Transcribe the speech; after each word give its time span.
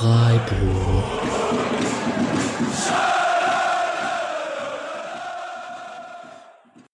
Freiburg. 0.00 1.04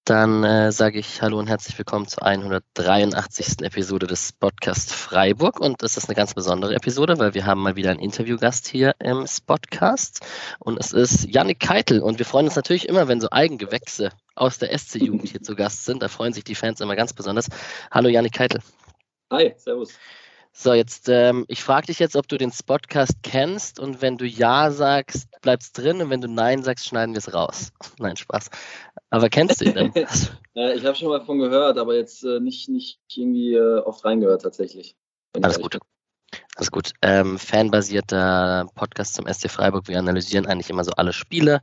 Dann 0.04 0.43
äh, 0.43 0.72
sage 0.72 0.98
ich 0.98 1.22
Hallo 1.22 1.39
und 1.39 1.46
herzlich 1.46 1.79
willkommen 1.79 2.08
zur 2.08 2.25
183. 2.25 3.62
Episode 3.62 4.08
des 4.08 4.32
Podcast 4.32 4.93
Freiburg. 4.93 5.61
Und 5.61 5.84
das 5.84 5.96
ist 5.96 6.08
eine 6.08 6.16
ganz 6.16 6.34
besondere 6.34 6.75
Episode, 6.75 7.21
weil 7.21 7.34
wir 7.34 7.46
haben 7.46 7.62
mal 7.62 7.77
wieder 7.77 7.93
einen 7.93 8.00
Interviewgast 8.00 8.66
hier 8.66 8.96
im 8.98 9.25
Spotcast. 9.29 10.27
Und 10.59 10.77
es 10.80 10.93
ist 10.93 11.32
Yannick 11.32 11.61
Keitel. 11.61 12.00
Und 12.00 12.18
wir 12.18 12.26
freuen 12.26 12.46
uns 12.46 12.57
natürlich 12.57 12.89
immer, 12.89 13.07
wenn 13.07 13.20
so 13.20 13.29
Eigengewächse 13.31 14.11
aus 14.34 14.59
der 14.59 14.76
SC-Jugend 14.76 15.29
hier 15.29 15.43
zu 15.43 15.54
Gast 15.54 15.84
sind. 15.84 16.03
Da 16.03 16.09
freuen 16.09 16.32
sich 16.32 16.43
die 16.43 16.57
Fans 16.57 16.81
immer 16.81 16.96
ganz 16.96 17.12
besonders. 17.12 17.50
Hallo 17.93 18.09
Yannick 18.09 18.32
Keitel. 18.32 18.61
Hi, 19.31 19.54
servus. 19.57 19.93
So, 20.59 20.73
jetzt, 20.73 21.11
ähm, 21.11 21.45
ich 21.49 21.63
frage 21.63 21.89
dich 21.89 21.99
jetzt, 21.99 22.17
ob 22.17 22.29
du 22.29 22.39
den 22.39 22.51
Spotcast 22.51 23.23
kennst 23.23 23.79
und 23.79 24.01
wenn 24.01 24.17
du 24.17 24.25
Ja 24.25 24.71
sagst, 24.71 25.29
bleibt's 25.43 25.71
drin 25.73 26.01
und 26.01 26.09
wenn 26.09 26.23
du 26.23 26.29
Nein 26.29 26.63
sagst, 26.63 26.87
schneiden 26.87 27.15
wir 27.15 27.19
es 27.19 27.35
raus. 27.35 27.73
Nein, 27.99 28.17
Spaß. 28.17 28.49
Aber 29.11 29.29
kennst 29.29 29.61
du 29.61 29.67
ihn 29.67 29.75
denn? 29.75 29.93
ich 29.95 30.85
habe 30.87 30.95
schon 30.95 31.11
mal 31.11 31.19
davon 31.19 31.41
gehört, 31.41 31.77
aber 31.77 31.95
jetzt 31.95 32.25
äh, 32.25 32.41
nicht, 32.41 32.70
nicht 32.70 32.98
irgendwie 33.15 33.53
äh, 33.53 33.81
oft 33.81 34.03
reingehört 34.06 34.42
tatsächlich. 34.42 34.97
Alles 35.42 35.61
gut. 35.61 35.79
Alles 36.57 36.70
gut. 36.70 36.93
Ähm, 37.03 37.39
fanbasierter 37.39 38.67
Podcast 38.75 39.12
zum 39.15 39.27
SC 39.31 39.51
Freiburg. 39.51 39.89
Wir 39.89 39.98
analysieren 39.98 40.47
eigentlich 40.47 40.70
immer 40.70 40.84
so 40.84 40.93
alle 40.93 41.12
Spiele 41.12 41.61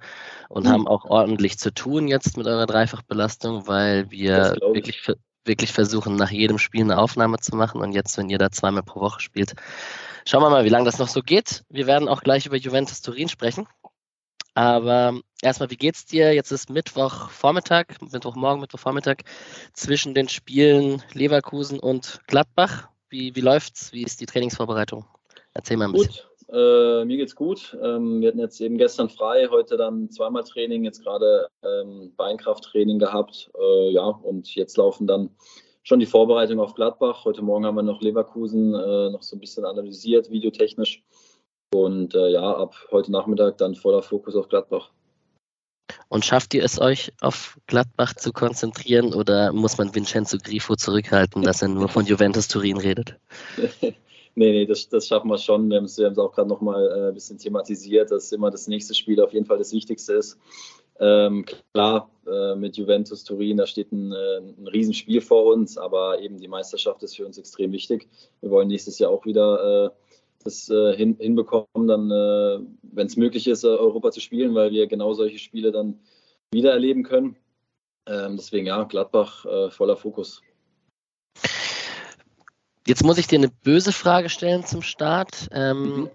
und 0.50 0.66
mhm. 0.66 0.70
haben 0.70 0.88
auch 0.88 1.06
ordentlich 1.06 1.58
zu 1.58 1.74
tun 1.74 2.08
jetzt 2.08 2.38
mit 2.38 2.46
eurer 2.46 2.68
Dreifachbelastung, 2.68 3.66
weil 3.66 4.12
wir 4.12 4.56
wirklich 4.72 5.02
wirklich 5.46 5.74
versuchen, 5.74 6.16
nach 6.16 6.32
jedem 6.32 6.58
Spiel 6.58 6.82
eine 6.82 6.98
Aufnahme 6.98 7.40
zu 7.40 7.56
machen. 7.56 7.82
Und 7.82 7.94
jetzt, 7.94 8.18
wenn 8.18 8.30
ihr 8.30 8.38
da 8.38 8.52
zweimal 8.52 8.84
pro 8.84 9.02
Woche 9.02 9.20
spielt, 9.22 9.54
schauen 10.26 10.42
wir 10.42 10.50
mal, 10.50 10.66
wie 10.66 10.70
lange 10.70 10.86
das 10.86 11.00
noch 11.00 11.08
so 11.08 11.22
geht. 11.22 11.64
Wir 11.70 11.88
werden 11.88 12.08
auch 12.08 12.22
gleich 12.22 12.46
über 12.46 12.58
Juventus 12.58 13.02
Turin 13.02 13.30
sprechen. 13.30 13.68
Aber 14.56 15.20
erstmal, 15.42 15.72
wie 15.72 15.78
geht's 15.78 16.06
dir? 16.06 16.34
Jetzt 16.34 16.52
ist 16.52 16.70
Mittwochvormittag, 16.70 17.86
Mittwochmorgen, 18.02 18.62
Mittwochvormittag 18.62 19.18
zwischen 19.74 20.14
den 20.14 20.30
Spielen 20.30 21.02
Leverkusen 21.14 21.80
und 21.80 22.22
Gladbach. 22.28 22.90
Wie, 23.10 23.36
wie 23.36 23.42
läuft's? 23.42 23.92
Wie 23.94 24.04
ist 24.04 24.22
die 24.22 24.26
Trainingsvorbereitung? 24.26 25.06
Erzähl 25.54 25.78
mal 25.78 25.86
ein 25.86 25.94
bisschen. 25.94 26.12
Gut. 26.12 26.33
Äh, 26.54 27.06
mir 27.06 27.18
geht's 27.18 27.36
gut. 27.36 27.76
Ähm, 27.82 28.22
wir 28.22 28.28
hatten 28.28 28.40
jetzt 28.40 28.62
eben 28.62 28.78
gestern 28.78 29.10
frei, 29.10 29.48
heute 29.50 29.76
dann 29.76 30.12
zweimal 30.12 30.44
Training, 30.44 30.84
jetzt 30.84 31.02
gerade 31.02 31.48
ähm, 31.64 32.14
Beinkrafttraining 32.16 33.00
gehabt. 33.00 33.50
Äh, 33.60 33.90
ja, 33.90 34.06
und 34.06 34.54
jetzt 34.54 34.78
laufen 34.78 35.08
dann 35.08 35.32
schon 35.82 36.00
die 36.00 36.06
Vorbereitungen 36.06 36.64
auf 36.64 36.76
Gladbach. 36.76 37.26
Heute 37.26 37.42
Morgen 37.42 37.66
haben 37.66 37.76
wir 37.76 37.82
noch 37.82 38.02
Leverkusen 38.02 38.76
äh, 38.76 39.10
noch 39.10 39.24
so 39.24 39.36
ein 39.36 39.40
bisschen 39.40 39.66
analysiert, 39.66 40.30
videotechnisch. 40.30 41.04
Und 41.74 42.14
äh, 42.14 42.30
ja, 42.30 42.56
ab 42.56 42.76
heute 42.92 43.12
Nachmittag 43.12 43.58
dann 43.58 43.74
voller 43.74 44.04
Fokus 44.04 44.36
auf 44.36 44.48
Gladbach. 44.48 44.92
Und 46.08 46.24
schafft 46.24 46.54
ihr 46.54 46.64
es 46.64 46.80
euch 46.80 47.12
auf 47.20 47.58
Gladbach 47.66 48.14
zu 48.14 48.32
konzentrieren 48.32 49.16
oder 49.16 49.52
muss 49.52 49.80
man 49.80 49.96
Vincenzo 49.96 50.38
Grifo 50.38 50.76
zurückhalten, 50.76 51.42
dass 51.42 51.64
er 51.64 51.70
nur 51.70 51.90
von 51.90 52.06
Juventus 52.06 52.48
Turin 52.48 52.78
redet? 52.78 53.18
Nee, 54.36 54.52
nee, 54.52 54.66
das, 54.66 54.90
das 54.90 55.08
schaffen 55.08 55.30
wir 55.30 55.38
schon. 55.38 55.70
Wir 55.70 55.78
haben 55.78 55.86
es, 55.86 56.00
auch 56.00 56.32
gerade 56.32 56.50
noch 56.50 56.62
mal 56.62 56.88
äh, 56.88 57.08
ein 57.10 57.14
bisschen 57.14 57.38
thematisiert, 57.38 58.10
dass 58.10 58.32
immer 58.32 58.50
das 58.50 58.68
nächste 58.68 58.96
Spiel 58.96 59.22
auf 59.22 59.32
jeden 59.32 59.46
Fall 59.46 59.60
das 59.60 59.74
Wichtigste 59.74 60.14
ist. 60.14 60.40
Ähm, 61.00 61.46
klar, 61.74 62.10
äh, 62.28 62.56
mit 62.56 62.78
Juventus 62.78 63.24
Turin, 63.24 63.58
da 63.58 63.68
steht 63.68 63.92
ein, 63.92 64.12
äh, 64.12 64.38
ein 64.38 64.68
Riesenspiel 64.68 65.22
vor 65.22 65.46
uns, 65.54 65.78
aber 65.78 66.20
eben 66.20 66.40
die 66.40 66.48
Meisterschaft 66.48 67.04
ist 67.04 67.16
für 67.16 67.26
uns 67.26 67.38
extrem 67.38 67.72
wichtig. 67.72 68.08
Wir 68.42 68.50
wollen 68.50 68.68
nächstes 68.68 69.00
Jahr 69.00 69.12
auch 69.12 69.26
wieder 69.26 69.86
äh, 69.86 69.90
das 70.44 70.70
äh, 70.70 70.96
hin, 70.96 71.16
hinbekommen, 71.20 71.88
dann, 71.88 72.12
äh, 72.12 72.60
wenn 72.84 73.08
es 73.08 73.18
möglich 73.18 73.48
ist, 73.48 73.66
Europa 73.66 74.12
zu 74.12 74.20
spielen, 74.20 74.56
weil 74.56 74.72
wir 74.72 74.88
genau 74.88 75.14
solche 75.14 75.40
Spiele 75.40 75.72
dann 75.72 76.00
wieder 76.52 76.72
erleben 76.72 77.04
können. 77.04 77.38
Ähm, 78.06 78.36
deswegen 78.36 78.68
ja, 78.68 78.84
Gladbach 78.84 79.46
voller 79.72 79.96
Fokus. 79.96 80.42
Jetzt 82.88 83.04
muss 83.04 83.18
ich 83.18 83.28
dir 83.28 83.40
eine 83.40 83.50
böse 83.50 83.92
Frage 83.92 84.30
stellen 84.30 84.66
zum 84.66 84.82
Start. 84.82 85.48
Ähm, 85.52 85.84
mhm. 85.84 86.10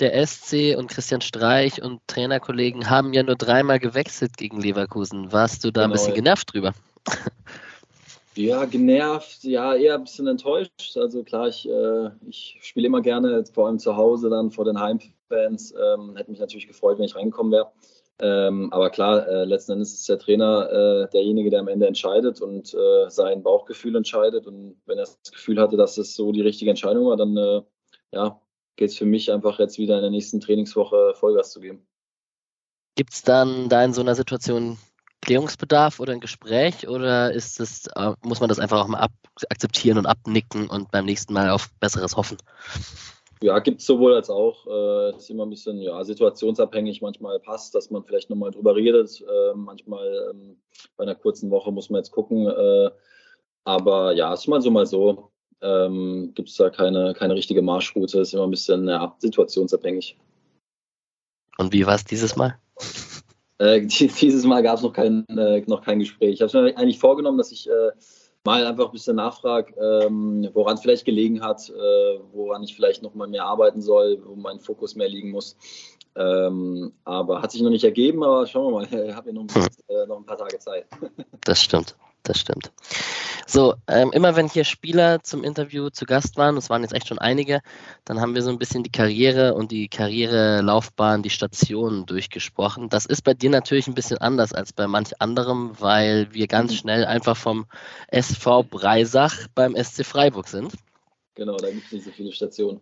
Der 0.00 0.26
SC 0.26 0.76
und 0.76 0.88
Christian 0.88 1.20
Streich 1.20 1.80
und 1.80 2.00
Trainerkollegen 2.08 2.90
haben 2.90 3.12
ja 3.12 3.22
nur 3.22 3.36
dreimal 3.36 3.78
gewechselt 3.78 4.36
gegen 4.36 4.60
Leverkusen. 4.60 5.32
Warst 5.32 5.64
du 5.64 5.70
da 5.70 5.82
genau, 5.82 5.92
ein 5.92 5.92
bisschen 5.92 6.14
genervt 6.14 6.52
drüber? 6.52 6.72
Ja, 8.36 8.64
genervt, 8.64 9.44
ja, 9.44 9.74
eher 9.74 9.94
ein 9.94 10.02
bisschen 10.02 10.26
enttäuscht. 10.26 10.96
Also 10.96 11.22
klar, 11.22 11.48
ich, 11.48 11.68
äh, 11.68 12.10
ich 12.26 12.58
spiele 12.62 12.88
immer 12.88 13.00
gerne, 13.00 13.44
vor 13.52 13.68
allem 13.68 13.78
zu 13.78 13.96
Hause 13.96 14.28
dann 14.28 14.50
vor 14.50 14.64
den 14.64 14.80
Heimfans. 14.80 15.72
Ähm, 15.72 16.16
hätte 16.16 16.32
mich 16.32 16.40
natürlich 16.40 16.66
gefreut, 16.66 16.98
wenn 16.98 17.04
ich 17.04 17.14
reingekommen 17.14 17.52
wäre. 17.52 17.70
Ähm, 18.20 18.72
aber 18.72 18.90
klar, 18.90 19.26
äh, 19.26 19.44
letzten 19.44 19.72
Endes 19.72 19.92
ist 19.92 20.08
der 20.08 20.18
Trainer 20.18 20.70
äh, 20.70 21.10
derjenige, 21.10 21.50
der 21.50 21.60
am 21.60 21.68
Ende 21.68 21.86
entscheidet 21.86 22.40
und 22.40 22.72
äh, 22.72 23.10
sein 23.10 23.42
Bauchgefühl 23.42 23.96
entscheidet. 23.96 24.46
Und 24.46 24.76
wenn 24.86 24.98
er 24.98 25.04
das 25.04 25.18
Gefühl 25.32 25.60
hatte, 25.60 25.76
dass 25.76 25.98
es 25.98 26.14
so 26.14 26.30
die 26.30 26.42
richtige 26.42 26.70
Entscheidung 26.70 27.06
war, 27.06 27.16
dann 27.16 27.36
äh, 27.36 27.62
ja, 28.12 28.40
geht 28.76 28.90
es 28.90 28.96
für 28.96 29.06
mich 29.06 29.32
einfach 29.32 29.58
jetzt 29.58 29.78
wieder 29.78 29.96
in 29.96 30.02
der 30.02 30.10
nächsten 30.10 30.40
Trainingswoche 30.40 31.14
Vollgas 31.14 31.50
zu 31.50 31.60
geben. 31.60 31.86
Gibt 32.94 33.12
es 33.12 33.22
dann 33.22 33.68
da 33.68 33.84
in 33.84 33.92
so 33.92 34.00
einer 34.00 34.14
Situation 34.14 34.78
Klärungsbedarf 35.20 35.98
oder 35.98 36.12
ein 36.12 36.20
Gespräch 36.20 36.86
oder 36.86 37.32
ist 37.32 37.58
das, 37.58 37.88
äh, 37.96 38.12
muss 38.22 38.40
man 38.40 38.48
das 38.48 38.60
einfach 38.60 38.80
auch 38.80 38.88
mal 38.88 39.08
akzeptieren 39.48 39.98
und 39.98 40.06
abnicken 40.06 40.68
und 40.68 40.90
beim 40.92 41.04
nächsten 41.04 41.32
Mal 41.32 41.50
auf 41.50 41.70
Besseres 41.80 42.16
hoffen? 42.16 42.36
Ja, 43.44 43.58
gibt 43.58 43.82
es 43.82 43.86
sowohl 43.86 44.14
als 44.14 44.30
auch. 44.30 44.66
Äh, 44.66 45.16
ist 45.18 45.28
immer 45.28 45.44
ein 45.44 45.50
bisschen 45.50 45.78
ja, 45.78 46.02
situationsabhängig. 46.02 47.02
Manchmal 47.02 47.38
passt, 47.40 47.74
dass 47.74 47.90
man 47.90 48.02
vielleicht 48.02 48.30
nochmal 48.30 48.52
drüber 48.52 48.74
redet. 48.74 49.20
Äh, 49.20 49.54
manchmal 49.54 50.30
ähm, 50.30 50.56
bei 50.96 51.04
einer 51.04 51.14
kurzen 51.14 51.50
Woche 51.50 51.70
muss 51.70 51.90
man 51.90 51.98
jetzt 51.98 52.10
gucken. 52.10 52.46
Äh, 52.46 52.90
aber 53.64 54.14
ja, 54.14 54.32
ist 54.32 54.48
mal 54.48 54.62
so, 54.62 54.70
mal 54.70 54.86
so. 54.86 55.30
Ähm, 55.60 56.32
gibt 56.34 56.48
es 56.48 56.56
da 56.56 56.70
keine, 56.70 57.12
keine 57.12 57.34
richtige 57.34 57.60
Marschroute. 57.60 58.20
Ist 58.20 58.32
immer 58.32 58.44
ein 58.44 58.50
bisschen 58.50 58.88
ja, 58.88 59.14
situationsabhängig. 59.18 60.16
Und 61.58 61.70
wie 61.74 61.86
war 61.86 61.96
es 61.96 62.04
dieses 62.04 62.36
Mal? 62.36 62.58
Äh, 63.58 63.82
dieses 63.86 64.46
Mal 64.46 64.62
gab 64.62 64.78
es 64.78 64.82
noch 64.82 64.94
kein, 64.94 65.28
äh, 65.28 65.60
noch 65.66 65.82
kein 65.82 65.98
Gespräch. 65.98 66.40
Ich 66.40 66.40
habe 66.40 66.62
mir 66.62 66.78
eigentlich 66.78 66.98
vorgenommen, 66.98 67.36
dass 67.36 67.52
ich 67.52 67.68
äh, 67.68 67.90
mal 68.44 68.66
einfach 68.66 68.86
ein 68.86 68.92
bisschen 68.92 69.16
nachfrage, 69.16 69.74
ähm, 69.80 70.48
woran 70.52 70.74
es 70.74 70.82
vielleicht 70.82 71.04
gelegen 71.04 71.42
hat, 71.42 71.68
äh, 71.70 72.18
woran 72.32 72.62
ich 72.62 72.74
vielleicht 72.74 73.02
noch 73.02 73.14
mal 73.14 73.28
mehr 73.28 73.44
arbeiten 73.44 73.80
soll, 73.80 74.22
wo 74.24 74.34
mein 74.36 74.60
Fokus 74.60 74.94
mehr 74.94 75.08
liegen 75.08 75.30
muss. 75.30 75.56
Ähm, 76.16 76.92
aber 77.04 77.42
hat 77.42 77.50
sich 77.50 77.62
noch 77.62 77.70
nicht 77.70 77.84
ergeben, 77.84 78.22
aber 78.22 78.46
schauen 78.46 78.72
wir 78.72 78.80
mal. 78.80 78.86
Ich 79.08 79.14
habe 79.14 79.30
ja 79.30 80.02
äh, 80.02 80.06
noch 80.06 80.18
ein 80.18 80.26
paar 80.26 80.38
Tage 80.38 80.58
Zeit. 80.58 80.86
Das 81.44 81.60
stimmt 81.60 81.96
das 82.24 82.38
stimmt. 82.38 82.72
So, 83.46 83.74
ähm, 83.86 84.10
immer 84.12 84.36
wenn 84.36 84.48
hier 84.48 84.64
Spieler 84.64 85.22
zum 85.22 85.44
Interview 85.44 85.90
zu 85.90 86.06
Gast 86.06 86.36
waren, 86.36 86.54
das 86.54 86.70
waren 86.70 86.82
jetzt 86.82 86.94
echt 86.94 87.08
schon 87.08 87.18
einige, 87.18 87.60
dann 88.04 88.20
haben 88.20 88.34
wir 88.34 88.42
so 88.42 88.50
ein 88.50 88.58
bisschen 88.58 88.82
die 88.82 88.90
Karriere 88.90 89.54
und 89.54 89.70
die 89.70 89.88
Karrierelaufbahn, 89.88 91.22
die 91.22 91.30
Stationen 91.30 92.06
durchgesprochen. 92.06 92.88
Das 92.88 93.06
ist 93.06 93.22
bei 93.22 93.34
dir 93.34 93.50
natürlich 93.50 93.86
ein 93.86 93.94
bisschen 93.94 94.18
anders 94.18 94.52
als 94.52 94.72
bei 94.72 94.86
manch 94.86 95.20
anderem, 95.20 95.78
weil 95.78 96.32
wir 96.32 96.46
ganz 96.46 96.72
mhm. 96.72 96.76
schnell 96.76 97.04
einfach 97.04 97.36
vom 97.36 97.66
SV 98.08 98.64
Breisach 98.64 99.46
beim 99.54 99.76
SC 99.76 100.04
Freiburg 100.04 100.48
sind. 100.48 100.72
Genau, 101.34 101.56
da 101.56 101.70
gibt 101.70 101.86
es 101.86 101.92
nicht 101.92 102.04
so 102.04 102.10
viele 102.10 102.32
Stationen. 102.32 102.80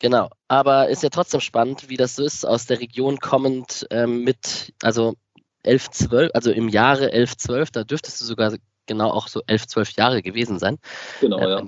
Genau, 0.00 0.28
aber 0.48 0.88
ist 0.88 1.02
ja 1.02 1.08
trotzdem 1.08 1.40
spannend, 1.40 1.88
wie 1.88 1.96
das 1.96 2.16
so 2.16 2.24
ist, 2.24 2.44
aus 2.44 2.66
der 2.66 2.80
Region 2.80 3.18
kommend 3.20 3.86
ähm, 3.90 4.22
mit, 4.22 4.74
also 4.82 5.14
11, 5.62 5.90
12, 5.90 6.30
also 6.34 6.50
im 6.50 6.68
Jahre 6.68 7.12
11, 7.12 7.36
12, 7.36 7.70
da 7.70 7.84
dürftest 7.84 8.20
du 8.20 8.24
sogar 8.24 8.54
genau 8.86 9.10
auch 9.10 9.28
so 9.28 9.42
elf, 9.46 9.66
zwölf 9.66 9.92
Jahre 9.92 10.22
gewesen 10.22 10.58
sein. 10.58 10.78
Genau, 11.20 11.38
äh, 11.38 11.50
ja. 11.50 11.62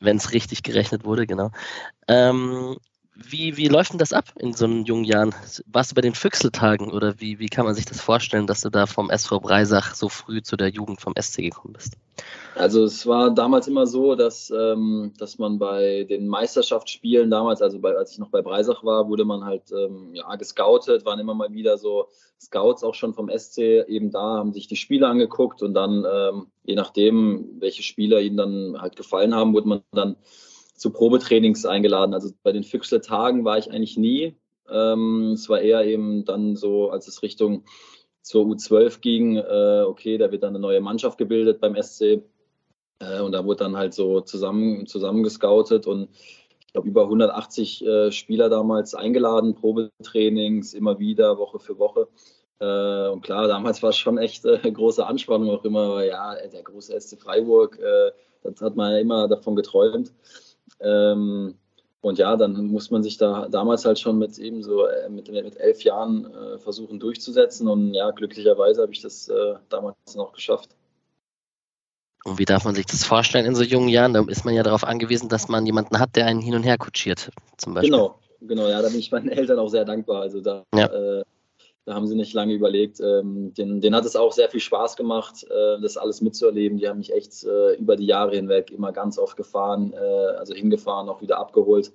Wenn 0.00 0.16
es 0.16 0.32
richtig 0.32 0.62
gerechnet 0.62 1.04
wurde, 1.04 1.26
genau. 1.26 1.50
Ähm, 2.08 2.78
wie, 3.22 3.56
wie 3.56 3.68
läuft 3.68 3.92
denn 3.92 3.98
das 3.98 4.12
ab 4.12 4.24
in 4.38 4.52
so 4.52 4.66
jungen 4.66 5.04
Jahren? 5.04 5.34
Warst 5.66 5.90
du 5.90 5.94
bei 5.94 6.00
den 6.00 6.14
Füchseltagen 6.14 6.90
oder 6.90 7.20
wie, 7.20 7.38
wie 7.38 7.48
kann 7.48 7.64
man 7.64 7.74
sich 7.74 7.84
das 7.84 8.00
vorstellen, 8.00 8.46
dass 8.46 8.62
du 8.62 8.70
da 8.70 8.86
vom 8.86 9.10
SV 9.10 9.40
Breisach 9.40 9.94
so 9.94 10.08
früh 10.08 10.42
zu 10.42 10.56
der 10.56 10.68
Jugend 10.68 11.00
vom 11.00 11.14
SC 11.20 11.42
gekommen 11.42 11.74
bist? 11.74 11.94
Also 12.54 12.84
es 12.84 13.06
war 13.06 13.30
damals 13.30 13.68
immer 13.68 13.86
so, 13.86 14.14
dass, 14.14 14.50
ähm, 14.50 15.12
dass 15.18 15.38
man 15.38 15.58
bei 15.58 16.04
den 16.04 16.28
Meisterschaftsspielen 16.28 17.30
damals, 17.30 17.62
also 17.62 17.78
bei, 17.78 17.96
als 17.96 18.12
ich 18.12 18.18
noch 18.18 18.30
bei 18.30 18.42
Breisach 18.42 18.84
war, 18.84 19.08
wurde 19.08 19.24
man 19.24 19.44
halt 19.44 19.70
ähm, 19.72 20.10
ja, 20.14 20.34
gescoutet, 20.36 21.04
waren 21.04 21.20
immer 21.20 21.34
mal 21.34 21.52
wieder 21.52 21.78
so 21.78 22.08
Scouts 22.40 22.82
auch 22.84 22.94
schon 22.94 23.14
vom 23.14 23.30
SC 23.30 23.58
eben 23.86 24.10
da, 24.10 24.38
haben 24.38 24.52
sich 24.52 24.66
die 24.66 24.76
Spiele 24.76 25.06
angeguckt 25.06 25.62
und 25.62 25.74
dann, 25.74 26.06
ähm, 26.10 26.46
je 26.64 26.74
nachdem, 26.74 27.60
welche 27.60 27.82
Spieler 27.82 28.20
ihnen 28.20 28.36
dann 28.36 28.80
halt 28.80 28.96
gefallen 28.96 29.34
haben, 29.34 29.52
wurde 29.52 29.68
man 29.68 29.82
dann 29.92 30.16
zu 30.80 30.90
Probetrainings 30.90 31.66
eingeladen. 31.66 32.14
Also 32.14 32.30
bei 32.42 32.52
den 32.52 32.64
Füchsler 32.64 33.02
Tagen 33.02 33.44
war 33.44 33.58
ich 33.58 33.70
eigentlich 33.70 33.98
nie. 33.98 34.34
Ähm, 34.70 35.32
es 35.34 35.46
war 35.50 35.60
eher 35.60 35.84
eben 35.84 36.24
dann 36.24 36.56
so, 36.56 36.88
als 36.88 37.06
es 37.06 37.22
Richtung 37.22 37.64
zur 38.22 38.46
U12 38.46 39.00
ging, 39.00 39.36
äh, 39.36 39.82
okay, 39.86 40.16
da 40.16 40.32
wird 40.32 40.42
dann 40.42 40.50
eine 40.50 40.58
neue 40.58 40.80
Mannschaft 40.80 41.18
gebildet 41.18 41.60
beim 41.60 41.76
SC. 41.80 42.22
Äh, 42.98 43.20
und 43.20 43.32
da 43.32 43.44
wurde 43.44 43.64
dann 43.64 43.76
halt 43.76 43.92
so 43.92 44.22
zusammen, 44.22 44.86
zusammen 44.86 45.22
gescoutet. 45.22 45.86
Und 45.86 46.08
ich 46.60 46.72
glaube, 46.72 46.88
über 46.88 47.02
180 47.02 47.84
äh, 47.84 48.10
Spieler 48.10 48.48
damals 48.48 48.94
eingeladen, 48.94 49.54
Probetrainings, 49.54 50.72
immer 50.72 50.98
wieder, 50.98 51.36
Woche 51.36 51.58
für 51.58 51.78
Woche. 51.78 52.08
Äh, 52.58 53.08
und 53.10 53.20
klar, 53.20 53.48
damals 53.48 53.82
war 53.82 53.90
es 53.90 53.98
schon 53.98 54.16
echt 54.16 54.46
äh, 54.46 54.72
große 54.72 55.06
Anspannung 55.06 55.50
auch 55.50 55.64
immer, 55.66 56.02
ja, 56.04 56.36
der 56.36 56.62
große 56.62 56.98
SC 56.98 57.20
Freiburg, 57.20 57.78
äh, 57.78 58.12
das 58.42 58.62
hat 58.62 58.76
man 58.76 58.92
ja 58.92 58.98
immer 58.98 59.28
davon 59.28 59.56
geträumt. 59.56 60.14
Ähm, 60.80 61.54
und 62.02 62.18
ja, 62.18 62.36
dann 62.36 62.66
muss 62.66 62.90
man 62.90 63.02
sich 63.02 63.18
da 63.18 63.48
damals 63.48 63.84
halt 63.84 63.98
schon 63.98 64.18
mit 64.18 64.38
eben 64.38 64.62
so 64.62 64.86
äh, 64.86 65.08
mit, 65.10 65.30
mit 65.30 65.56
elf 65.58 65.82
Jahren 65.82 66.32
äh, 66.32 66.58
versuchen 66.58 66.98
durchzusetzen. 66.98 67.68
Und 67.68 67.92
ja, 67.92 68.10
glücklicherweise 68.10 68.82
habe 68.82 68.92
ich 68.92 69.02
das 69.02 69.28
äh, 69.28 69.54
damals 69.68 69.96
noch 70.14 70.32
geschafft. 70.32 70.70
Und 72.24 72.38
wie 72.38 72.44
darf 72.44 72.64
man 72.64 72.74
sich 72.74 72.86
das 72.86 73.04
vorstellen 73.04 73.46
in 73.46 73.54
so 73.54 73.62
jungen 73.62 73.88
Jahren? 73.88 74.14
Da 74.14 74.24
ist 74.26 74.44
man 74.44 74.54
ja 74.54 74.62
darauf 74.62 74.84
angewiesen, 74.84 75.28
dass 75.28 75.48
man 75.48 75.66
jemanden 75.66 75.98
hat, 75.98 76.16
der 76.16 76.26
einen 76.26 76.40
hin 76.40 76.54
und 76.54 76.62
her 76.62 76.78
kutschiert, 76.78 77.30
zum 77.56 77.74
Beispiel. 77.74 77.90
Genau, 77.90 78.18
genau, 78.40 78.68
ja, 78.68 78.80
da 78.80 78.88
bin 78.88 78.98
ich 78.98 79.10
meinen 79.10 79.28
Eltern 79.28 79.58
auch 79.58 79.68
sehr 79.68 79.84
dankbar. 79.84 80.22
Also 80.22 80.40
da 80.40 80.64
ja. 80.74 80.86
äh, 80.86 81.24
da 81.84 81.94
haben 81.94 82.06
sie 82.06 82.14
nicht 82.14 82.34
lange 82.34 82.54
überlegt. 82.54 83.00
Ähm, 83.00 83.54
den, 83.54 83.80
den 83.80 83.94
hat 83.94 84.04
es 84.04 84.16
auch 84.16 84.32
sehr 84.32 84.48
viel 84.48 84.60
Spaß 84.60 84.96
gemacht, 84.96 85.44
äh, 85.44 85.80
das 85.80 85.96
alles 85.96 86.20
mitzuerleben. 86.20 86.78
Die 86.78 86.88
haben 86.88 86.98
mich 86.98 87.12
echt 87.12 87.44
äh, 87.44 87.74
über 87.74 87.96
die 87.96 88.06
Jahre 88.06 88.36
hinweg 88.36 88.70
immer 88.70 88.92
ganz 88.92 89.18
oft 89.18 89.36
gefahren, 89.36 89.92
äh, 89.92 90.36
also 90.38 90.54
hingefahren, 90.54 91.08
auch 91.08 91.22
wieder 91.22 91.38
abgeholt. 91.38 91.92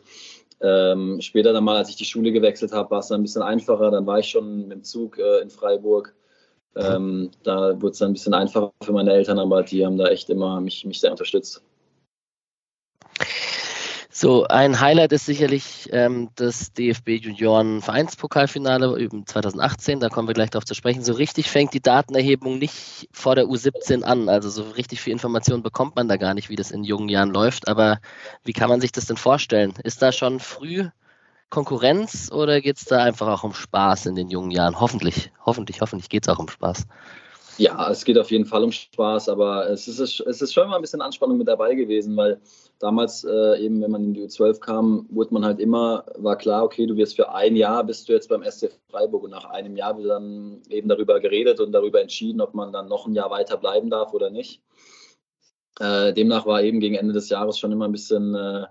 Ähm, 0.61 1.19
später 1.21 1.53
dann 1.53 1.63
mal, 1.63 1.77
als 1.77 1.89
ich 1.89 1.97
die 1.97 2.05
Schule 2.05 2.31
gewechselt 2.31 2.71
habe, 2.71 2.91
war 2.91 2.99
es 2.99 3.07
dann 3.07 3.19
ein 3.19 3.23
bisschen 3.23 3.41
einfacher. 3.41 3.91
Dann 3.91 4.07
war 4.07 4.19
ich 4.19 4.29
schon 4.29 4.67
mit 4.67 4.71
dem 4.71 4.83
Zug 4.83 5.19
äh, 5.19 5.41
in 5.41 5.49
Freiburg. 5.49 6.15
Ähm, 6.75 7.31
da 7.43 7.81
wurde 7.81 7.91
es 7.91 7.99
dann 7.99 8.09
ein 8.09 8.13
bisschen 8.13 8.33
einfacher 8.33 8.73
für 8.83 8.91
meine 8.91 9.13
Eltern, 9.13 9.39
aber 9.39 9.63
die 9.63 9.85
haben 9.85 9.97
da 9.97 10.07
echt 10.07 10.29
immer 10.29 10.59
mich, 10.59 10.83
mich 10.85 10.99
sehr 10.99 11.11
unterstützt. 11.11 11.63
So, 14.17 14.45
ein 14.45 14.79
Highlight 14.79 15.11
ist 15.11 15.25
sicherlich 15.25 15.89
ähm, 15.91 16.29
das 16.35 16.71
DFB 16.71 17.21
Junioren 17.21 17.81
Vereinspokalfinale 17.81 18.97
eben 18.97 19.27
2018. 19.27 19.99
Da 19.99 20.07
kommen 20.07 20.29
wir 20.29 20.33
gleich 20.33 20.51
darauf 20.51 20.63
zu 20.63 20.73
sprechen. 20.73 21.03
So 21.03 21.11
richtig 21.11 21.49
fängt 21.49 21.73
die 21.73 21.81
Datenerhebung 21.81 22.57
nicht 22.57 23.09
vor 23.11 23.35
der 23.35 23.47
U17 23.47 24.03
an. 24.03 24.29
Also 24.29 24.49
so 24.49 24.63
richtig 24.69 25.01
viel 25.01 25.11
Information 25.11 25.63
bekommt 25.63 25.97
man 25.97 26.07
da 26.07 26.15
gar 26.15 26.33
nicht, 26.33 26.49
wie 26.49 26.55
das 26.55 26.71
in 26.71 26.85
jungen 26.85 27.09
Jahren 27.09 27.31
läuft. 27.31 27.67
Aber 27.67 27.99
wie 28.45 28.53
kann 28.53 28.69
man 28.69 28.79
sich 28.79 28.93
das 28.93 29.05
denn 29.05 29.17
vorstellen? 29.17 29.73
Ist 29.83 30.01
da 30.01 30.13
schon 30.13 30.39
früh 30.39 30.87
Konkurrenz 31.49 32.31
oder 32.31 32.61
geht 32.61 32.77
es 32.77 32.85
da 32.85 33.03
einfach 33.03 33.27
auch 33.27 33.43
um 33.43 33.53
Spaß 33.53 34.05
in 34.05 34.15
den 34.15 34.29
jungen 34.29 34.51
Jahren? 34.51 34.79
Hoffentlich, 34.79 35.33
hoffentlich, 35.45 35.81
hoffentlich 35.81 36.07
geht 36.07 36.25
es 36.25 36.33
auch 36.33 36.39
um 36.39 36.47
Spaß. 36.47 36.87
Ja, 37.57 37.89
es 37.89 38.05
geht 38.05 38.17
auf 38.17 38.31
jeden 38.31 38.45
Fall 38.45 38.63
um 38.63 38.71
Spaß, 38.71 39.27
aber 39.27 39.69
es 39.69 39.89
ist, 39.89 39.99
es 39.99 40.41
ist 40.41 40.53
schon 40.53 40.69
mal 40.69 40.77
ein 40.77 40.81
bisschen 40.81 41.01
Anspannung 41.01 41.37
mit 41.37 41.49
dabei 41.49 41.75
gewesen, 41.75 42.15
weil 42.15 42.39
damals 42.79 43.23
äh, 43.23 43.63
eben, 43.63 43.81
wenn 43.81 43.91
man 43.91 44.03
in 44.03 44.13
die 44.13 44.23
U12 44.23 44.59
kam, 44.59 45.07
wurde 45.09 45.33
man 45.33 45.45
halt 45.45 45.59
immer, 45.59 46.05
war 46.15 46.37
klar, 46.37 46.63
okay, 46.63 46.85
du 46.85 46.95
wirst 46.95 47.15
für 47.15 47.33
ein 47.33 47.55
Jahr, 47.55 47.83
bist 47.83 48.07
du 48.07 48.13
jetzt 48.13 48.29
beim 48.29 48.43
SC 48.43 48.71
Freiburg 48.89 49.23
und 49.23 49.31
nach 49.31 49.45
einem 49.45 49.75
Jahr 49.75 49.97
wird 49.97 50.09
dann 50.09 50.61
eben 50.69 50.89
darüber 50.89 51.19
geredet 51.19 51.59
und 51.59 51.71
darüber 51.71 52.01
entschieden, 52.01 52.41
ob 52.41 52.53
man 52.53 52.71
dann 52.71 52.87
noch 52.87 53.07
ein 53.07 53.13
Jahr 53.13 53.31
weiter 53.31 53.57
bleiben 53.57 53.89
darf 53.89 54.13
oder 54.13 54.29
nicht. 54.29 54.61
Äh, 55.79 56.13
demnach 56.13 56.45
war 56.45 56.63
eben 56.63 56.79
gegen 56.79 56.95
Ende 56.95 57.13
des 57.13 57.29
Jahres 57.29 57.59
schon 57.59 57.71
immer 57.71 57.85
ein 57.85 57.91
bisschen 57.91 58.33
äh, 58.35 58.65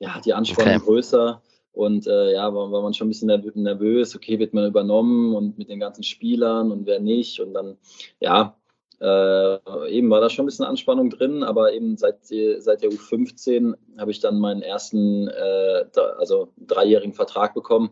ja, 0.00 0.20
die 0.24 0.34
Anspannung 0.34 0.76
okay. 0.76 0.84
größer. 0.84 1.42
Und 1.72 2.06
äh, 2.08 2.32
ja, 2.32 2.52
war, 2.52 2.72
war, 2.72 2.82
man 2.82 2.94
schon 2.94 3.06
ein 3.06 3.10
bisschen 3.10 3.62
nervös, 3.62 4.16
okay, 4.16 4.38
wird 4.40 4.54
man 4.54 4.66
übernommen 4.66 5.36
und 5.36 5.56
mit 5.56 5.68
den 5.68 5.78
ganzen 5.78 6.02
Spielern 6.02 6.72
und 6.72 6.86
wer 6.86 6.98
nicht. 6.98 7.40
Und 7.40 7.54
dann, 7.54 7.78
ja, 8.18 8.56
äh, 9.00 9.88
eben 9.88 10.10
war 10.10 10.20
da 10.20 10.28
schon 10.28 10.44
ein 10.44 10.46
bisschen 10.46 10.66
Anspannung 10.66 11.08
drin, 11.08 11.42
aber 11.42 11.72
eben 11.72 11.96
seit, 11.96 12.26
seit 12.26 12.82
der 12.82 12.90
U15 12.90 13.74
habe 13.98 14.10
ich 14.10 14.20
dann 14.20 14.38
meinen 14.38 14.62
ersten, 14.62 15.28
äh, 15.28 15.84
also 16.18 16.52
dreijährigen 16.58 17.14
Vertrag 17.14 17.54
bekommen. 17.54 17.90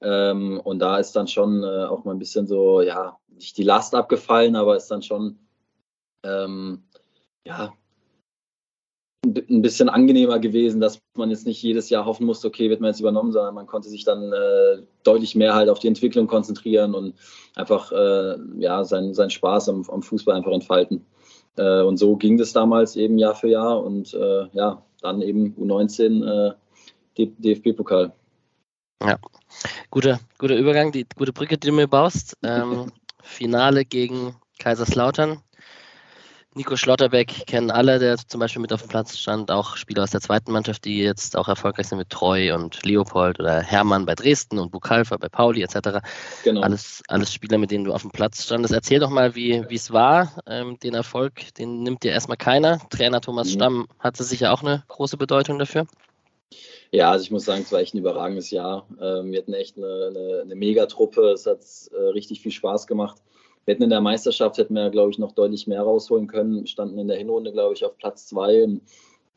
Ähm, 0.00 0.60
und 0.64 0.80
da 0.80 0.98
ist 0.98 1.14
dann 1.14 1.28
schon 1.28 1.62
äh, 1.62 1.84
auch 1.84 2.04
mal 2.04 2.12
ein 2.12 2.18
bisschen 2.18 2.48
so, 2.48 2.80
ja, 2.80 3.18
nicht 3.28 3.56
die 3.56 3.62
Last 3.62 3.94
abgefallen, 3.94 4.56
aber 4.56 4.76
ist 4.76 4.88
dann 4.88 5.02
schon, 5.02 5.38
ähm, 6.24 6.82
ja, 7.44 7.72
ein 9.24 9.62
bisschen 9.62 9.88
angenehmer 9.88 10.40
gewesen, 10.40 10.80
dass 10.80 10.98
man 11.14 11.30
jetzt 11.30 11.46
nicht 11.46 11.62
jedes 11.62 11.90
Jahr 11.90 12.04
hoffen 12.06 12.26
musste, 12.26 12.48
okay, 12.48 12.68
wird 12.70 12.80
man 12.80 12.90
jetzt 12.90 13.00
übernommen, 13.00 13.30
sondern 13.30 13.54
man 13.54 13.68
konnte 13.68 13.88
sich 13.88 14.04
dann 14.04 14.32
äh, 14.32 14.82
deutlich 15.04 15.36
mehr 15.36 15.54
halt 15.54 15.68
auf 15.68 15.78
die 15.78 15.86
Entwicklung 15.86 16.26
konzentrieren 16.26 16.94
und 16.94 17.14
einfach 17.54 17.92
äh, 17.92 18.36
ja, 18.58 18.84
seinen 18.84 19.14
sein 19.14 19.30
Spaß 19.30 19.68
am, 19.68 19.88
am, 19.88 20.02
Fußball 20.02 20.34
einfach 20.34 20.50
entfalten. 20.50 21.06
Äh, 21.56 21.82
und 21.82 21.98
so 21.98 22.16
ging 22.16 22.36
das 22.36 22.52
damals 22.52 22.96
eben 22.96 23.16
Jahr 23.16 23.36
für 23.36 23.48
Jahr 23.48 23.84
und 23.84 24.12
äh, 24.12 24.48
ja, 24.52 24.82
dann 25.00 25.22
eben 25.22 25.54
U19 25.56 26.48
äh, 26.48 26.54
DFB-Pokal. 27.16 28.12
Ja, 29.04 29.18
guter, 29.90 30.18
guter 30.38 30.56
Übergang, 30.56 30.90
die 30.90 31.06
gute 31.16 31.32
Brücke, 31.32 31.58
die 31.58 31.68
du 31.68 31.74
mir 31.74 31.88
baust. 31.88 32.36
Ähm, 32.42 32.90
Finale 33.22 33.84
gegen 33.84 34.34
Kaiserslautern. 34.58 35.42
Nico 36.54 36.76
Schlotterbeck 36.76 37.46
kennen 37.46 37.70
alle, 37.70 37.98
der 37.98 38.18
zum 38.18 38.38
Beispiel 38.38 38.60
mit 38.60 38.74
auf 38.74 38.82
dem 38.82 38.88
Platz 38.88 39.16
stand, 39.16 39.50
auch 39.50 39.76
Spieler 39.76 40.02
aus 40.02 40.10
der 40.10 40.20
zweiten 40.20 40.52
Mannschaft, 40.52 40.84
die 40.84 40.98
jetzt 40.98 41.34
auch 41.34 41.48
erfolgreich 41.48 41.88
sind 41.88 41.96
mit 41.96 42.10
Treu 42.10 42.54
und 42.54 42.84
Leopold 42.84 43.40
oder 43.40 43.60
Hermann 43.62 44.04
bei 44.04 44.14
Dresden 44.14 44.58
und 44.58 44.70
Bukalfa 44.70 45.16
bei 45.16 45.28
Pauli 45.28 45.62
etc. 45.62 46.00
Genau. 46.44 46.60
Alles, 46.60 47.02
alles 47.08 47.32
Spieler, 47.32 47.56
mit 47.56 47.70
denen 47.70 47.84
du 47.84 47.94
auf 47.94 48.02
dem 48.02 48.10
Platz 48.10 48.44
standest. 48.44 48.74
Erzähl 48.74 49.00
doch 49.00 49.08
mal, 49.08 49.34
wie 49.34 49.64
es 49.70 49.92
war. 49.92 50.42
Ähm, 50.46 50.78
den 50.82 50.92
Erfolg, 50.92 51.54
den 51.54 51.82
nimmt 51.82 52.02
dir 52.02 52.12
erstmal 52.12 52.36
keiner. 52.36 52.80
Trainer 52.90 53.22
Thomas 53.22 53.48
mhm. 53.48 53.52
Stamm 53.52 53.88
hatte 53.98 54.22
sicher 54.22 54.52
auch 54.52 54.62
eine 54.62 54.84
große 54.88 55.16
Bedeutung 55.16 55.58
dafür. 55.58 55.86
Ja, 56.90 57.10
also 57.10 57.24
ich 57.24 57.30
muss 57.30 57.46
sagen, 57.46 57.62
es 57.62 57.72
war 57.72 57.80
echt 57.80 57.94
ein 57.94 57.98
überragendes 57.98 58.50
Jahr. 58.50 58.86
Ähm, 59.00 59.32
wir 59.32 59.38
hatten 59.38 59.54
echt 59.54 59.78
eine, 59.78 60.10
eine, 60.10 60.42
eine 60.42 60.54
Megatruppe. 60.54 61.30
Es 61.30 61.46
hat 61.46 61.60
äh, 61.92 62.08
richtig 62.08 62.42
viel 62.42 62.52
Spaß 62.52 62.86
gemacht. 62.86 63.22
Wir 63.64 63.74
hätten 63.74 63.84
in 63.84 63.90
der 63.90 64.00
Meisterschaft, 64.00 64.58
hätten 64.58 64.74
wir, 64.74 64.90
glaube 64.90 65.10
ich, 65.10 65.18
noch 65.18 65.32
deutlich 65.32 65.66
mehr 65.66 65.82
rausholen 65.82 66.26
können. 66.26 66.66
Standen 66.66 66.98
in 66.98 67.08
der 67.08 67.18
Hinrunde, 67.18 67.52
glaube 67.52 67.74
ich, 67.74 67.84
auf 67.84 67.96
Platz 67.96 68.26
zwei. 68.26 68.56
In 68.56 68.80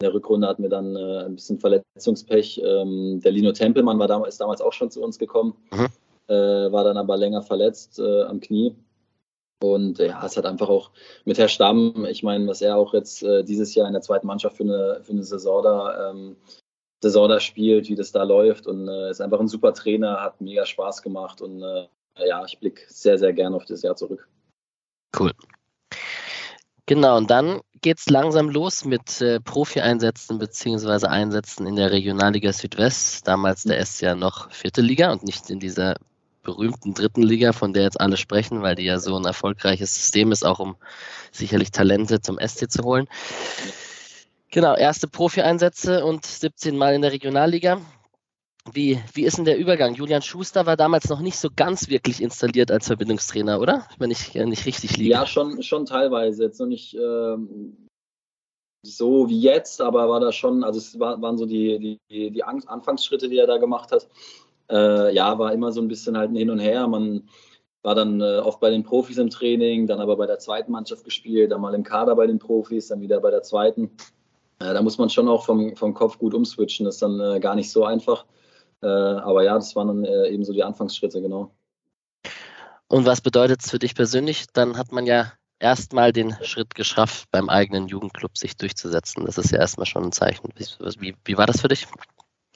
der 0.02 0.14
Rückrunde 0.14 0.48
hatten 0.48 0.64
wir 0.64 0.70
dann 0.70 0.96
äh, 0.96 1.26
ein 1.26 1.36
bisschen 1.36 1.60
Verletzungspech. 1.60 2.62
Ähm, 2.64 3.22
der 3.24 3.32
Lino 3.32 3.52
Tempelmann 3.52 4.00
war 4.00 4.08
damals, 4.08 4.36
ist 4.36 4.42
damals 4.42 4.62
auch 4.62 4.74
schon 4.74 4.92
zu 4.92 5.02
uns 5.02 5.20
gekommen, 5.20 5.56
mhm. 5.72 5.88
äh, 6.28 6.72
war 6.72 6.84
dann 6.84 6.98
aber 6.98 7.18
länger 7.18 7.42
verletzt 7.42 8.00
äh, 8.00 8.24
am 8.24 8.40
Knie. 8.40 8.76
Und 9.64 10.00
ja, 10.00 10.24
es 10.26 10.36
hat 10.36 10.46
einfach 10.46 10.68
auch 10.68 10.92
mit 11.24 11.38
Herr 11.38 11.48
Stamm, 11.48 12.06
ich 12.10 12.24
meine, 12.24 12.46
was 12.48 12.62
er 12.62 12.76
auch 12.76 12.94
jetzt 12.94 13.24
äh, 13.24 13.44
dieses 13.44 13.74
Jahr 13.74 13.88
in 13.88 13.94
der 13.94 14.02
zweiten 14.02 14.28
Mannschaft 14.28 14.58
für 14.58 14.64
eine, 14.64 15.00
für 15.02 15.14
eine 15.14 15.24
Saison 15.24 15.64
da 15.64 16.12
ähm, 16.12 16.36
Saison 17.02 17.30
da 17.30 17.40
spielt, 17.40 17.88
wie 17.90 17.96
das 17.96 18.12
da 18.12 18.24
läuft. 18.24 18.68
Und 18.68 18.88
äh, 18.88 19.10
ist 19.10 19.22
einfach 19.22 19.40
ein 19.40 19.48
super 19.48 19.74
Trainer, 19.74 20.22
hat 20.22 20.42
mega 20.42 20.66
Spaß 20.66 21.02
gemacht 21.04 21.42
und 21.42 21.62
äh, 21.62 21.88
ja, 22.18 22.44
ich 22.46 22.60
blicke 22.60 22.84
sehr, 22.88 23.18
sehr 23.18 23.34
gerne 23.34 23.56
auf 23.56 23.66
das 23.66 23.82
Jahr 23.82 23.96
zurück. 23.96 24.28
Cool. 25.18 25.32
Genau, 26.88 27.18
und 27.18 27.32
dann 27.32 27.62
geht 27.82 28.00
es 28.00 28.10
langsam 28.10 28.50
los 28.50 28.86
mit 28.86 29.20
äh, 29.22 29.40
Profi-Einsätzen 29.40 30.38
bzw. 30.38 31.08
Einsätzen 31.08 31.66
in 31.66 31.76
der 31.76 31.92
Regionalliga 31.92 32.54
Südwest. 32.54 33.28
Damals 33.28 33.64
der 33.64 33.80
ist 33.80 34.02
ja 34.02 34.14
noch 34.14 34.52
vierte 34.52 34.82
Liga 34.82 35.12
und 35.12 35.24
nicht 35.24 35.50
in 35.50 35.60
dieser 35.60 35.96
berühmten 36.44 36.94
dritten 36.94 37.24
Liga, 37.24 37.54
von 37.54 37.74
der 37.74 37.84
jetzt 37.84 38.00
alle 38.00 38.18
sprechen, 38.18 38.62
weil 38.62 38.76
die 38.76 38.84
ja 38.84 39.00
so 39.00 39.18
ein 39.18 39.26
erfolgreiches 39.26 39.96
System 39.96 40.32
ist, 40.32 40.46
auch 40.46 40.60
um 40.60 40.76
sicherlich 41.32 41.72
Talente 41.72 42.22
zum 42.22 42.38
SC 42.40 42.70
zu 42.70 42.84
holen. 42.84 43.08
Genau, 44.52 44.76
erste 44.76 45.08
Profi-Einsätze 45.08 46.06
und 46.06 46.26
17 46.26 46.78
Mal 46.78 46.94
in 46.94 47.02
der 47.02 47.12
Regionalliga. 47.12 47.82
Wie, 48.72 49.00
wie 49.14 49.26
ist 49.26 49.38
denn 49.38 49.46
der 49.46 49.58
Übergang? 49.58 49.94
Julian 49.94 50.24
Schuster 50.24 50.66
war 50.66 50.76
damals 50.76 51.08
noch 51.10 51.20
nicht 51.20 51.38
so 51.38 51.50
ganz 51.56 51.90
wirklich 51.90 52.22
installiert 52.22 52.72
als 52.72 52.88
Verbindungstrainer, 52.88 53.60
oder? 53.62 53.88
Wenn 54.00 54.12
ich 54.12 54.34
nicht 54.34 54.66
richtig 54.66 54.98
liege. 54.98 55.12
Ja, 55.12 55.26
schon, 55.28 55.62
schon 55.62 55.86
teilweise. 55.86 56.44
Jetzt 56.44 56.60
noch 56.60 56.68
nicht 56.68 56.96
ähm, 56.96 57.88
so 58.82 59.30
wie 59.30 59.40
jetzt, 59.40 59.82
aber 59.82 60.10
war 60.10 60.20
da 60.20 60.32
schon, 60.32 60.64
also 60.64 60.80
es 60.80 61.00
war, 61.00 61.22
waren 61.22 61.38
so 61.38 61.46
die, 61.46 62.00
die, 62.10 62.32
die 62.32 62.44
Anfangsschritte, 62.44 63.30
die 63.30 63.38
er 63.38 63.48
da 63.48 63.58
gemacht 63.58 63.92
hat. 63.92 64.08
Äh, 64.70 65.14
ja, 65.14 65.38
war 65.38 65.54
immer 65.54 65.72
so 65.72 65.82
ein 65.82 65.88
bisschen 65.88 66.18
halt 66.18 66.32
ein 66.32 66.36
Hin 66.36 66.50
und 66.50 66.60
Her. 66.60 66.88
Man 66.88 67.30
war 67.84 67.94
dann 67.94 68.20
äh, 68.20 68.40
oft 68.40 68.60
bei 68.60 68.72
den 68.72 68.84
Profis 68.84 69.18
im 69.18 69.30
Training, 69.30 69.86
dann 69.86 70.00
aber 70.00 70.18
bei 70.18 70.26
der 70.26 70.40
zweiten 70.40 70.72
Mannschaft 70.72 71.04
gespielt, 71.04 71.52
dann 71.52 71.62
mal 71.62 71.76
im 71.76 71.84
Kader 71.84 72.16
bei 72.16 72.26
den 72.26 72.40
Profis, 72.40 72.88
dann 72.88 73.02
wieder 73.02 73.20
bei 73.20 73.30
der 73.30 73.44
zweiten. 73.44 73.92
Äh, 74.60 74.74
da 74.74 74.82
muss 74.82 74.98
man 74.98 75.10
schon 75.10 75.28
auch 75.28 75.46
vom, 75.46 75.76
vom 75.76 75.94
Kopf 75.94 76.18
gut 76.18 76.34
umswitchen. 76.34 76.86
Das 76.86 76.96
ist 76.96 77.02
dann 77.02 77.20
äh, 77.20 77.40
gar 77.40 77.56
nicht 77.56 77.70
so 77.72 77.86
einfach. 77.86 78.26
Äh, 78.82 78.88
aber 78.88 79.44
ja, 79.44 79.56
das 79.56 79.76
waren 79.76 79.88
dann 79.88 80.06
äh, 80.06 80.30
eben 80.30 80.44
so 80.44 80.54
die 80.54 80.64
Anfangsschritte, 80.64 81.22
genau. 81.22 81.52
Und 82.88 83.06
was 83.06 83.22
bedeutet 83.22 83.62
es 83.64 83.72
für 83.72 83.80
dich 83.80 83.96
persönlich? 83.96 84.46
Dann 84.54 84.78
hat 84.78 84.92
man 84.92 85.06
ja 85.06 85.34
erstmal 85.60 86.14
den 86.14 86.36
Schritt 86.42 86.76
geschafft, 86.76 87.28
beim 87.32 87.50
eigenen 87.50 87.88
Jugendclub 87.88 88.38
sich 88.38 88.58
durchzusetzen. 88.58 89.26
Das 89.26 89.38
ist 89.38 89.52
ja 89.52 89.60
erstmal 89.60 89.88
schon 89.88 90.04
ein 90.04 90.12
Zeichen. 90.12 90.50
Wie, 91.00 91.16
wie 91.24 91.38
war 91.38 91.48
das 91.48 91.62
für 91.62 91.68
dich? 91.68 91.88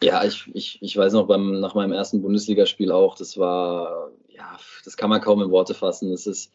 Ja, 0.01 0.23
ich, 0.23 0.49
ich, 0.53 0.81
ich 0.81 0.95
weiß 0.95 1.13
noch 1.13 1.27
beim, 1.27 1.59
nach 1.59 1.75
meinem 1.75 1.91
ersten 1.91 2.21
Bundesligaspiel 2.21 2.91
auch, 2.91 3.15
das 3.15 3.37
war, 3.37 4.11
ja, 4.29 4.57
das 4.85 4.95
kann 4.95 5.09
man 5.09 5.19
kaum 5.19 5.41
in 5.41 5.51
Worte 5.51 5.73
fassen. 5.73 6.11
Das 6.11 6.25
ist, 6.25 6.53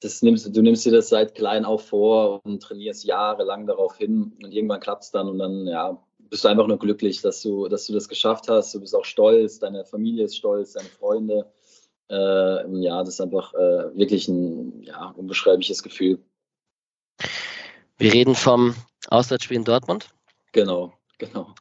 das 0.00 0.22
nimmst, 0.22 0.56
du 0.56 0.62
nimmst 0.62 0.84
dir 0.84 0.90
das 0.90 1.08
seit 1.08 1.34
klein 1.34 1.64
auf 1.64 1.86
vor 1.86 2.44
und 2.44 2.60
trainierst 2.60 3.04
jahrelang 3.04 3.66
darauf 3.66 3.96
hin 3.96 4.36
und 4.42 4.52
irgendwann 4.52 4.80
klappt 4.80 5.04
es 5.04 5.10
dann 5.12 5.28
und 5.28 5.38
dann, 5.38 5.66
ja, 5.66 6.02
bist 6.32 6.44
du 6.44 6.48
einfach 6.48 6.66
nur 6.66 6.78
glücklich, 6.78 7.20
dass 7.20 7.42
du, 7.42 7.68
dass 7.68 7.86
du 7.86 7.92
das 7.92 8.08
geschafft 8.08 8.48
hast. 8.48 8.74
Du 8.74 8.80
bist 8.80 8.96
auch 8.96 9.04
stolz, 9.04 9.58
deine 9.58 9.84
Familie 9.84 10.24
ist 10.24 10.34
stolz, 10.34 10.72
deine 10.72 10.88
Freunde. 10.88 11.52
Äh, 12.08 12.80
ja, 12.80 13.00
das 13.00 13.10
ist 13.10 13.20
einfach 13.20 13.52
äh, 13.52 13.94
wirklich 13.94 14.28
ein 14.28 14.82
ja, 14.82 15.12
unbeschreibliches 15.14 15.82
Gefühl. 15.82 16.20
Wir 17.98 18.14
reden 18.14 18.34
vom 18.34 18.74
Auswärtsspiel 19.08 19.58
in 19.58 19.64
Dortmund. 19.64 20.08
Genau, 20.52 20.94
genau. 21.18 21.54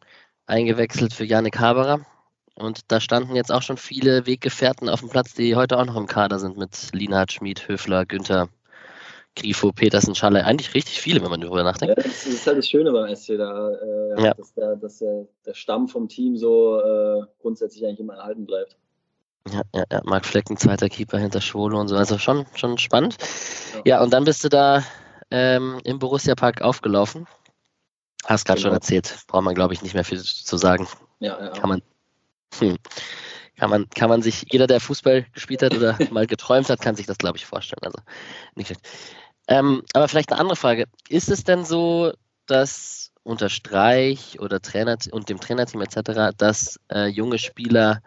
Eingewechselt 0.46 1.14
für 1.14 1.26
Janik 1.26 1.60
Haberer. 1.60 2.06
Und 2.56 2.90
da 2.94 3.02
standen 3.02 3.36
jetzt 3.36 3.52
auch 3.52 3.64
schon 3.64 3.76
viele 3.76 4.26
Weggefährten 4.26 4.88
auf 4.88 5.02
dem 5.02 5.10
Platz, 5.10 5.34
die 5.34 5.58
heute 5.58 5.78
auch 5.78 5.86
noch 5.86 5.98
im 5.98 6.08
Kader 6.08 6.40
sind 6.40 6.56
mit 6.56 6.94
Linhard, 6.94 7.34
Schmid, 7.34 7.68
Höfler, 7.68 8.06
Günther, 8.06 8.48
Grifo, 9.36 9.72
Petersen, 9.72 10.14
Schalle. 10.14 10.46
Eigentlich 10.46 10.74
richtig 10.74 11.00
viele, 11.00 11.22
wenn 11.22 11.30
man 11.30 11.42
darüber 11.42 11.64
nachdenkt. 11.64 11.98
Ja, 11.98 12.04
das 12.04 12.26
ist 12.26 12.46
halt 12.46 12.58
das 12.58 12.68
Schöne 12.68 12.92
beim 12.92 13.16
SC, 13.16 13.38
da, 13.38 13.70
äh, 13.72 14.24
ja. 14.24 14.34
dass, 14.34 14.54
der, 14.54 14.76
dass 14.76 14.98
der, 15.00 15.26
der, 15.46 15.54
Stamm 15.54 15.88
vom 15.88 16.10
Team 16.10 16.36
so 16.36 16.80
äh, 16.80 17.22
grundsätzlich 17.42 17.86
eigentlich 17.86 18.02
immer 18.02 18.16
erhalten 18.16 18.46
bleibt. 18.46 18.76
Ja, 19.50 19.62
ja, 19.74 19.84
ja, 19.92 20.02
Marc 20.04 20.26
Flecken, 20.26 20.58
zweiter 20.58 20.90
Keeper 20.90 21.18
hinter 21.18 21.42
Schwolo 21.42 21.80
und 21.80 21.88
so. 21.88 21.96
Also 21.96 22.18
schon, 22.18 22.46
schon 22.56 22.78
spannend. 22.78 23.18
Ja, 23.74 23.82
ja 23.86 24.04
und 24.04 24.12
dann 24.12 24.26
bist 24.26 24.44
du 24.44 24.50
da 24.50 24.84
ähm, 25.32 25.80
im 25.84 25.98
Borussia 25.98 26.36
Park 26.36 26.62
aufgelaufen. 26.62 27.26
Hast 28.26 28.46
gerade 28.46 28.60
genau. 28.60 28.70
schon 28.70 28.76
erzählt. 28.76 29.18
Braucht 29.28 29.44
man, 29.44 29.56
glaube 29.56 29.74
ich, 29.74 29.82
nicht 29.82 29.96
mehr 29.96 30.04
viel 30.04 30.22
zu 30.22 30.58
sagen. 30.58 30.88
Ja, 31.20 31.40
ja. 31.40 31.50
Kann 31.50 31.70
man, 31.70 31.82
hm, 32.60 32.78
kann 33.62 33.70
man, 33.70 33.88
kann 33.92 34.10
man 34.10 34.24
sich, 34.24 34.48
jeder, 34.50 34.66
der 34.66 34.80
Fußball 34.80 35.28
gespielt 35.34 35.62
hat 35.62 35.76
oder 35.76 35.96
mal 36.12 36.26
geträumt 36.26 36.68
hat, 36.68 36.82
kann 36.82 36.96
sich 36.96 37.06
das, 37.06 37.20
glaube 37.20 37.38
ich, 37.38 37.46
vorstellen. 37.46 37.84
Also 37.84 38.00
nicht 38.56 38.66
schlecht. 38.66 38.82
Ähm, 39.48 39.84
aber 39.94 40.08
vielleicht 40.08 40.32
eine 40.32 40.42
andere 40.42 40.56
Frage. 40.56 40.86
Ist 41.10 41.30
es 41.30 41.44
denn 41.44 41.64
so, 41.64 42.12
dass 42.48 43.12
unter 43.22 43.50
Streich 43.50 44.40
oder 44.40 44.62
Trainer 44.62 44.98
und 45.12 45.30
dem 45.30 45.40
Trainerteam 45.40 45.82
etc., 45.82 46.36
dass 46.36 46.80
äh, 46.92 47.06
junge 47.06 47.38
Spieler 47.38 48.02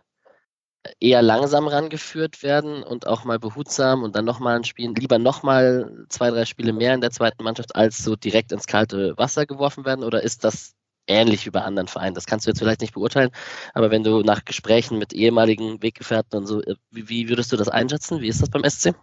eher 0.99 1.23
langsam 1.23 1.69
rangeführt 1.69 2.43
werden 2.43 2.83
und 2.83 3.07
auch 3.07 3.23
mal 3.23 3.39
behutsam 3.39 4.03
und 4.03 4.17
dann 4.17 4.25
nochmal 4.25 4.57
ein 4.57 4.65
Spiel, 4.65 4.93
lieber 4.93 5.21
nochmal 5.21 6.05
zwei, 6.09 6.31
drei 6.31 6.47
Spiele 6.47 6.73
mehr 6.73 6.95
in 6.95 7.01
der 7.01 7.13
zweiten 7.13 7.45
Mannschaft, 7.45 7.77
als 7.77 7.99
so 7.99 8.17
direkt 8.17 8.51
ins 8.51 8.67
kalte 8.67 9.17
Wasser 9.19 9.47
geworfen 9.47 9.85
werden? 9.85 10.05
Oder 10.05 10.25
ist 10.25 10.43
das 10.43 10.75
ähnlich 11.07 11.47
wie 11.47 11.51
bei 11.51 11.63
anderen 11.63 11.89
Vereinen? 11.89 12.15
Das 12.15 12.27
kannst 12.27 12.47
du 12.47 12.51
jetzt 12.51 12.59
vielleicht 12.59 12.81
nicht 12.81 12.95
beurteilen, 12.95 13.31
aber 13.75 13.91
wenn 13.91 14.03
du 14.03 14.21
nach 14.21 14.45
Gesprächen 14.45 14.99
mit 14.99 15.13
ehemaligen 15.13 15.83
Weggefährten 15.83 16.39
und 16.39 16.47
so, 16.47 16.63
äh, 16.63 16.77
wie, 16.91 17.09
wie 17.09 17.29
würdest 17.29 17.53
du 17.53 17.57
das 17.57 17.69
einschätzen? 17.69 18.21
Wie 18.21 18.29
ist 18.29 18.43
das 18.43 18.51
beim 18.51 18.69
SC? 18.69 18.95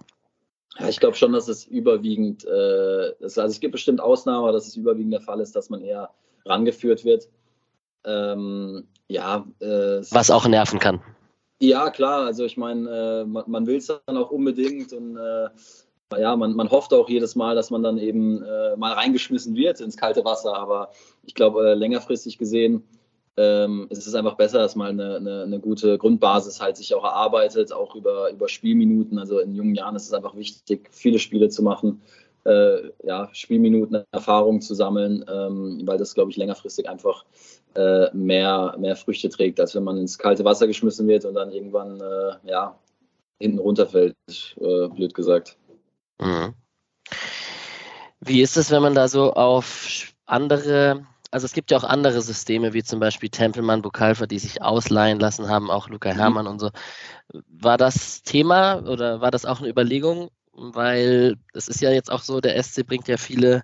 Ja, 0.80 0.88
ich 0.88 1.00
glaube 1.00 1.16
schon, 1.16 1.34
dass 1.34 1.48
es 1.48 1.66
überwiegend, 1.66 2.46
äh, 2.46 3.14
das, 3.20 3.38
also 3.38 3.52
es 3.52 3.60
gibt 3.60 3.74
bestimmt 3.74 4.00
Ausnahmen, 4.00 4.40
aber 4.40 4.52
dass 4.52 4.68
es 4.68 4.76
überwiegend 4.76 5.14
der 5.14 5.22
Fall 5.22 5.42
ist, 5.42 5.56
dass 5.56 5.70
man 5.70 5.82
eher 5.82 6.10
rangeführt 6.46 7.04
wird. 7.04 7.28
Ähm, 8.06 8.88
ja. 9.08 9.46
Äh, 9.60 10.02
Was 10.10 10.32
auch 10.32 10.48
nerven 10.48 10.80
kann. 10.80 11.02
Ja, 11.60 11.92
klar. 11.92 12.26
Also 12.26 12.46
ich 12.46 12.58
meine, 12.58 12.90
äh, 12.90 13.26
man, 13.26 13.44
man 13.48 13.68
will 13.68 13.78
es 13.78 13.88
dann 13.88 14.18
auch 14.18 14.32
unbedingt 14.32 14.94
und 14.94 15.18
äh, 15.18 15.50
ja, 16.20 16.36
man, 16.36 16.56
man 16.56 16.70
hofft 16.70 16.94
auch 16.94 17.10
jedes 17.10 17.36
Mal, 17.36 17.56
dass 17.56 17.70
man 17.70 17.84
dann 17.84 17.98
eben 17.98 18.44
äh, 18.44 18.76
mal 18.78 18.94
reingeschmissen 18.94 19.56
wird 19.56 19.82
ins 19.82 19.98
kalte 19.98 20.26
Wasser. 20.26 20.56
Aber 20.56 20.92
ich 21.24 21.36
glaube, 21.36 21.72
äh, 21.72 21.74
längerfristig 21.74 22.38
gesehen 22.38 22.84
ähm, 23.38 23.88
es 23.90 24.06
ist 24.08 24.14
einfach 24.14 24.36
besser, 24.36 24.60
dass 24.60 24.76
man 24.76 25.00
eine, 25.00 25.16
eine, 25.16 25.44
eine, 25.44 25.60
gute 25.60 25.98
Grundbasis 25.98 26.62
halt 26.62 26.76
sich 26.76 26.94
auch 26.94 27.04
erarbeitet, 27.04 27.72
auch 27.72 27.96
über, 27.96 28.30
über 28.30 28.50
Spielminuten. 28.50 29.18
Also 29.18 29.40
in 29.40 29.56
jungen 29.56 29.74
Jahren 29.74 29.96
ist 29.96 30.06
es 30.06 30.14
einfach 30.14 30.36
wichtig, 30.36 30.90
viele 30.92 31.18
Spiele 31.18 31.50
zu 31.50 31.64
machen, 31.64 32.02
äh, 32.44 32.90
ja, 33.04 33.30
Spielminuten, 33.32 34.04
Erfahrung 34.12 34.60
zu 34.60 34.76
sammeln, 34.76 35.24
ähm, 35.32 35.82
weil 35.86 35.98
das, 35.98 36.14
glaube 36.14 36.32
ich, 36.32 36.38
längerfristig 36.38 36.90
einfach 36.90 37.26
äh, 37.76 38.14
mehr, 38.14 38.76
mehr 38.78 38.98
Früchte 38.98 39.30
trägt, 39.30 39.60
als 39.62 39.76
wenn 39.76 39.86
man 39.86 39.98
ins 39.98 40.18
kalte 40.18 40.44
Wasser 40.44 40.68
geschmissen 40.68 41.08
wird 41.08 41.24
und 41.24 41.36
dann 41.36 41.54
irgendwann 41.54 42.02
äh, 42.02 42.50
ja, 42.50 42.78
hinten 43.40 43.60
runterfällt, 43.60 44.16
äh, 44.60 44.88
blöd 44.90 45.14
gesagt. 45.14 45.58
Mhm. 46.22 46.54
Wie 48.20 48.42
ist 48.42 48.56
es, 48.58 48.72
wenn 48.72 48.84
man 48.84 48.96
da 48.96 49.08
so 49.08 49.34
auf 49.34 50.14
andere, 50.26 51.06
also 51.32 51.46
es 51.46 51.54
gibt 51.54 51.72
ja 51.72 51.78
auch 51.78 51.84
andere 51.84 52.22
Systeme, 52.22 52.74
wie 52.74 52.84
zum 52.84 53.00
Beispiel 53.00 53.30
Tempelmann, 53.30 53.82
Bukalfa, 53.82 54.28
die 54.28 54.40
sich 54.40 54.62
ausleihen 54.62 55.20
lassen 55.20 55.50
haben, 55.50 55.72
auch 55.72 55.90
Luca. 55.90 56.12
Hermann 56.12 56.46
mhm. 56.46 56.52
und 56.52 56.60
so. 56.60 56.70
War 57.48 57.78
das 57.78 58.22
Thema 58.22 58.84
oder 58.88 59.22
war 59.22 59.32
das 59.32 59.46
auch 59.46 59.60
eine 59.60 59.70
Überlegung? 59.70 60.30
Weil 60.54 61.38
es 61.54 61.68
ist 61.68 61.82
ja 61.82 61.92
jetzt 61.92 62.12
auch 62.12 62.22
so, 62.22 62.42
der 62.42 62.62
SC 62.62 62.86
bringt 62.86 63.08
ja 63.08 63.18
viele 63.18 63.64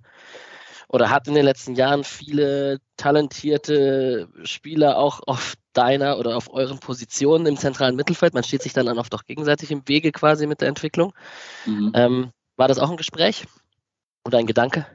oder 0.87 1.09
hat 1.09 1.27
in 1.27 1.33
den 1.33 1.45
letzten 1.45 1.75
Jahren 1.75 2.03
viele 2.03 2.79
talentierte 2.95 4.29
Spieler 4.43 4.97
auch 4.97 5.19
auf 5.27 5.55
deiner 5.73 6.17
oder 6.17 6.37
auf 6.37 6.51
euren 6.51 6.79
Positionen 6.79 7.45
im 7.45 7.57
zentralen 7.57 7.95
Mittelfeld. 7.95 8.33
Man 8.33 8.43
steht 8.43 8.63
sich 8.63 8.73
dann 8.73 8.87
oft 8.97 9.13
auch 9.13 9.25
gegenseitig 9.25 9.69
im 9.69 9.87
Wege 9.87 10.11
quasi 10.11 10.47
mit 10.47 10.61
der 10.61 10.69
Entwicklung. 10.69 11.13
Mhm. 11.65 11.91
Ähm, 11.93 12.31
war 12.57 12.67
das 12.67 12.79
auch 12.79 12.89
ein 12.89 12.97
Gespräch 12.97 13.45
oder 14.25 14.39
ein 14.39 14.47
Gedanke? 14.47 14.85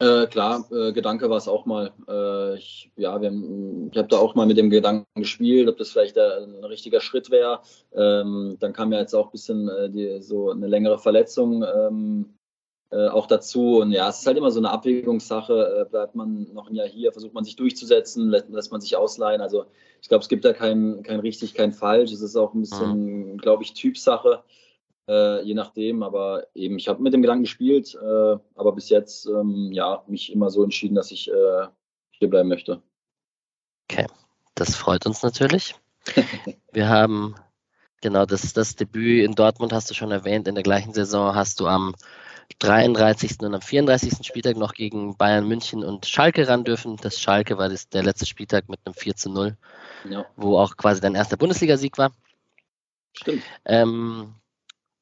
Äh, 0.00 0.26
klar, 0.26 0.66
äh, 0.72 0.92
Gedanke 0.92 1.30
war 1.30 1.36
es 1.36 1.46
auch 1.46 1.66
mal. 1.66 1.92
Äh, 2.08 2.56
ich 2.56 2.90
ja, 2.96 3.16
ich 3.16 3.98
habe 3.98 4.08
da 4.08 4.18
auch 4.18 4.34
mal 4.34 4.46
mit 4.46 4.56
dem 4.56 4.70
Gedanken 4.70 5.06
gespielt, 5.14 5.68
ob 5.68 5.76
das 5.76 5.90
vielleicht 5.90 6.18
ein 6.18 6.64
richtiger 6.64 7.00
Schritt 7.00 7.30
wäre. 7.30 7.60
Ähm, 7.94 8.56
dann 8.58 8.72
kam 8.72 8.92
ja 8.92 8.98
jetzt 8.98 9.14
auch 9.14 9.26
ein 9.26 9.32
bisschen 9.32 9.68
äh, 9.68 9.90
die, 9.90 10.20
so 10.20 10.50
eine 10.50 10.66
längere 10.66 10.98
Verletzung 10.98 11.62
ähm, 11.62 12.34
äh, 12.90 13.08
auch 13.08 13.26
dazu. 13.26 13.78
Und 13.78 13.92
ja, 13.92 14.08
es 14.08 14.20
ist 14.20 14.26
halt 14.26 14.36
immer 14.36 14.50
so 14.50 14.58
eine 14.58 14.70
Abwägungssache. 14.70 15.82
Äh, 15.82 15.90
bleibt 15.90 16.16
man 16.16 16.52
noch 16.52 16.68
ein 16.68 16.74
Jahr 16.74 16.88
hier, 16.88 17.12
versucht 17.12 17.34
man 17.34 17.44
sich 17.44 17.56
durchzusetzen, 17.56 18.30
lässt, 18.30 18.48
lässt 18.50 18.72
man 18.72 18.80
sich 18.80 18.96
ausleihen. 18.96 19.40
Also 19.40 19.66
ich 20.02 20.08
glaube, 20.08 20.22
es 20.22 20.28
gibt 20.28 20.44
da 20.44 20.52
kein, 20.52 21.02
kein 21.04 21.20
richtig, 21.20 21.54
kein 21.54 21.72
falsch. 21.72 22.12
Es 22.12 22.20
ist 22.20 22.36
auch 22.36 22.52
ein 22.52 22.60
bisschen, 22.60 23.32
mhm. 23.32 23.38
glaube 23.38 23.62
ich, 23.62 23.74
Typsache. 23.74 24.42
Äh, 25.06 25.42
je 25.42 25.54
nachdem, 25.54 26.02
aber 26.02 26.46
eben, 26.54 26.78
ich 26.78 26.88
habe 26.88 27.02
mit 27.02 27.12
dem 27.12 27.20
Gedanken 27.20 27.44
gespielt, 27.44 27.94
äh, 27.94 28.36
aber 28.54 28.72
bis 28.72 28.88
jetzt, 28.88 29.26
ähm, 29.26 29.70
ja, 29.70 30.02
mich 30.06 30.32
immer 30.32 30.50
so 30.50 30.62
entschieden, 30.64 30.94
dass 30.94 31.10
ich 31.10 31.30
äh, 31.30 31.66
hier 32.10 32.30
bleiben 32.30 32.48
möchte. 32.48 32.82
Okay, 33.90 34.06
das 34.54 34.74
freut 34.74 35.04
uns 35.04 35.22
natürlich. 35.22 35.74
Wir 36.72 36.88
haben 36.88 37.34
genau 38.00 38.24
das, 38.24 38.54
das 38.54 38.76
Debüt 38.76 39.24
in 39.24 39.34
Dortmund, 39.34 39.72
hast 39.72 39.90
du 39.90 39.94
schon 39.94 40.10
erwähnt, 40.10 40.48
in 40.48 40.54
der 40.54 40.64
gleichen 40.64 40.94
Saison 40.94 41.34
hast 41.34 41.60
du 41.60 41.66
am 41.66 41.94
33. 42.60 43.40
und 43.40 43.54
am 43.54 43.60
34. 43.60 44.26
Spieltag 44.26 44.56
noch 44.56 44.72
gegen 44.72 45.16
Bayern 45.16 45.46
München 45.46 45.84
und 45.84 46.06
Schalke 46.06 46.48
ran 46.48 46.64
dürfen. 46.64 46.96
Das 46.96 47.20
Schalke 47.20 47.58
war 47.58 47.68
das, 47.68 47.88
der 47.88 48.02
letzte 48.02 48.26
Spieltag 48.26 48.68
mit 48.68 48.80
einem 48.84 48.94
4 48.94 49.16
zu 49.16 49.30
0, 49.30 49.56
ja. 50.08 50.24
wo 50.36 50.58
auch 50.58 50.76
quasi 50.76 51.00
dein 51.00 51.14
erster 51.14 51.36
Bundesligasieg 51.36 51.98
war. 51.98 52.12
Stimmt. 53.12 53.42
Ähm, 53.64 54.34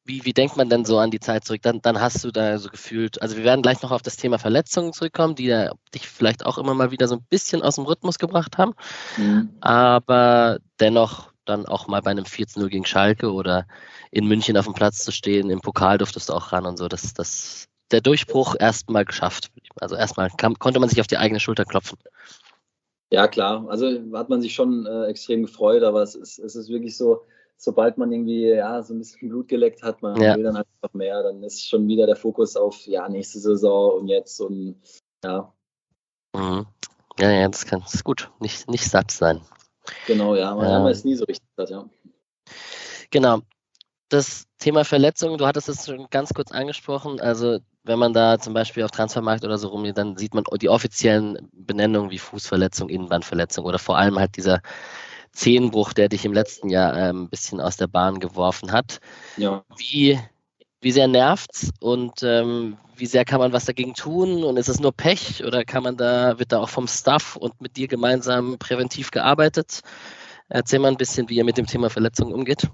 wie, 0.05 0.25
wie 0.25 0.33
denkt 0.33 0.57
man 0.57 0.69
denn 0.69 0.85
so 0.85 0.99
an 0.99 1.11
die 1.11 1.21
Zeit 1.21 1.45
zurück? 1.45 1.63
Dann, 1.63 1.81
dann 1.81 2.01
hast 2.01 2.25
du 2.25 2.31
da 2.31 2.59
so 2.59 2.69
gefühlt, 2.69 3.23
also 3.23 3.37
wir 3.37 3.45
werden 3.45 3.63
gleich 3.63 3.83
noch 3.83 3.93
auf 3.93 4.03
das 4.03 4.17
Thema 4.17 4.39
Verletzungen 4.39 4.93
zurückkommen, 4.93 5.35
die 5.35 5.49
da 5.49 5.73
dich 5.95 6.09
vielleicht 6.09 6.45
auch 6.45 6.59
immer 6.59 6.75
mal 6.75 6.91
wieder 6.91 7.09
so 7.09 7.17
ein 7.17 7.27
bisschen 7.31 7.63
aus 7.63 7.77
dem 7.77 7.85
Rhythmus 7.85 8.19
gebracht 8.19 8.59
haben. 8.59 8.75
Mhm. 9.17 9.51
Aber 9.61 10.59
dennoch 10.81 11.33
dann 11.45 11.67
auch 11.67 11.87
mal 11.87 12.03
bei 12.03 12.11
einem 12.11 12.25
14-0 12.25 12.69
gegen 12.69 12.85
Schalke 12.85 13.33
oder 13.33 13.67
in 14.11 14.27
München 14.27 14.57
auf 14.57 14.65
dem 14.65 14.75
Platz 14.75 15.05
zu 15.05 15.13
stehen, 15.13 15.51
im 15.51 15.61
Pokal 15.61 15.99
durftest 15.99 16.29
du 16.29 16.35
auch 16.35 16.53
ran 16.53 16.67
und 16.67 16.79
so. 16.79 16.89
Das, 16.89 17.15
das, 17.15 17.69
der 17.91 18.01
Durchbruch 18.01 18.57
erstmal 18.59 19.05
geschafft. 19.05 19.51
Also 19.81 19.97
erstmal 19.97 20.31
konnte 20.31 20.81
man 20.81 20.89
sich 20.89 21.01
auf 21.01 21.07
die 21.07 21.19
eigene 21.19 21.41
Schulter 21.41 21.65
klopfen. 21.65 21.99
Ja, 23.11 23.29
klar. 23.29 23.67
Also 23.69 23.87
hat 24.15 24.31
man 24.31 24.41
sich 24.41 24.55
schon 24.55 24.87
äh, 24.87 25.05
extrem 25.07 25.43
gefreut, 25.43 25.83
aber 25.83 26.03
es 26.03 26.15
ist, 26.15 26.39
es 26.39 26.57
ist 26.57 26.71
wirklich 26.71 26.97
so, 26.97 27.27
sobald 27.63 27.97
man 27.97 28.11
irgendwie 28.11 28.49
ja, 28.49 28.83
so 28.83 28.93
ein 28.93 28.99
bisschen 28.99 29.29
Blut 29.29 29.47
geleckt 29.47 29.85
hat, 29.85 30.03
man 30.03 30.21
ja. 30.21 30.35
will 30.35 30.43
dann 30.43 30.57
einfach 30.57 30.95
mehr, 30.95 31.23
dann 31.23 31.45
ist 31.45 31.69
schon 31.69 31.87
wieder 31.87 32.07
der 32.07 32.17
Fokus 32.17 32.57
auf 32.57 32.87
ja, 32.87 33.09
nächste 33.09 33.39
Saison 33.39 34.01
und 34.01 34.09
jetzt 34.09 34.41
und 34.41 34.81
ja. 35.25 35.53
Mhm. 36.35 36.67
Ja, 37.21 37.31
ja, 37.31 37.49
das, 37.49 37.65
kann, 37.65 37.81
das 37.81 37.95
ist 37.95 38.05
gut. 38.05 38.33
Nicht, 38.41 38.69
nicht 38.69 38.85
satt 38.85 39.13
sein. 39.13 39.43
Genau, 40.09 40.35
ja. 40.35 40.57
Man 40.57 40.83
ähm, 40.83 40.89
ist 40.89 41.05
nie 41.05 41.15
so 41.15 41.25
richtig 41.25 41.47
satt, 41.57 41.71
ja. 41.71 41.89
Genau. 43.11 43.39
Das 44.09 44.47
Thema 44.59 44.85
Verletzungen, 44.85 45.39
du 45.39 45.47
hattest 45.47 45.69
es 45.69 45.87
schon 45.87 46.09
ganz 46.11 46.35
kurz 46.35 46.51
angesprochen. 46.51 47.21
Also, 47.21 47.61
wenn 47.85 47.99
man 47.99 48.13
da 48.13 48.41
zum 48.41 48.55
Beispiel 48.55 48.83
auf 48.83 48.91
Transfermarkt 48.91 49.45
oder 49.45 49.57
so 49.57 49.69
rumgeht, 49.69 49.99
dann 49.99 50.17
sieht 50.17 50.35
man 50.35 50.45
die 50.61 50.69
offiziellen 50.69 51.49
Benennungen 51.53 52.11
wie 52.11 52.19
Fußverletzung, 52.19 52.89
Innenbandverletzung 52.89 53.65
oder 53.65 53.79
vor 53.79 53.99
allem 53.99 54.19
halt 54.19 54.37
dieser 54.37 54.63
Zehenbruch, 55.33 55.93
der 55.93 56.09
dich 56.09 56.25
im 56.25 56.33
letzten 56.33 56.69
Jahr 56.69 56.97
ähm, 56.97 57.25
ein 57.25 57.29
bisschen 57.29 57.61
aus 57.61 57.77
der 57.77 57.87
Bahn 57.87 58.21
geworfen 58.21 58.73
hat. 58.73 59.01
Ja. 59.37 59.65
Wie, 59.77 60.19
wie 60.81 60.93
sehr 60.93 61.09
nervt's 61.09 61.71
und 61.81 62.23
ähm, 62.23 62.77
wie 62.97 63.07
sehr 63.07 63.25
kann 63.25 63.41
man 63.41 63.53
was 63.53 63.65
dagegen 63.65 63.95
tun? 63.95 64.45
Und 64.45 64.59
ist 64.59 64.69
es 64.69 64.81
nur 64.81 64.93
Pech 64.93 65.43
oder 65.45 65.65
kann 65.65 65.83
man 65.83 65.97
da, 65.97 66.39
wird 66.39 66.53
da 66.53 66.61
auch 66.61 66.69
vom 66.69 66.87
Staff 66.87 67.37
und 67.37 67.61
mit 67.61 67.77
dir 67.77 67.89
gemeinsam 67.89 68.59
präventiv 68.59 69.11
gearbeitet? 69.11 69.81
Erzähl 70.49 70.79
mal 70.79 70.89
ein 70.89 70.97
bisschen, 70.97 71.29
wie 71.29 71.37
ihr 71.37 71.45
mit 71.45 71.57
dem 71.57 71.67
Thema 71.67 71.89
Verletzungen 71.89 72.35
umgeht. 72.35 72.69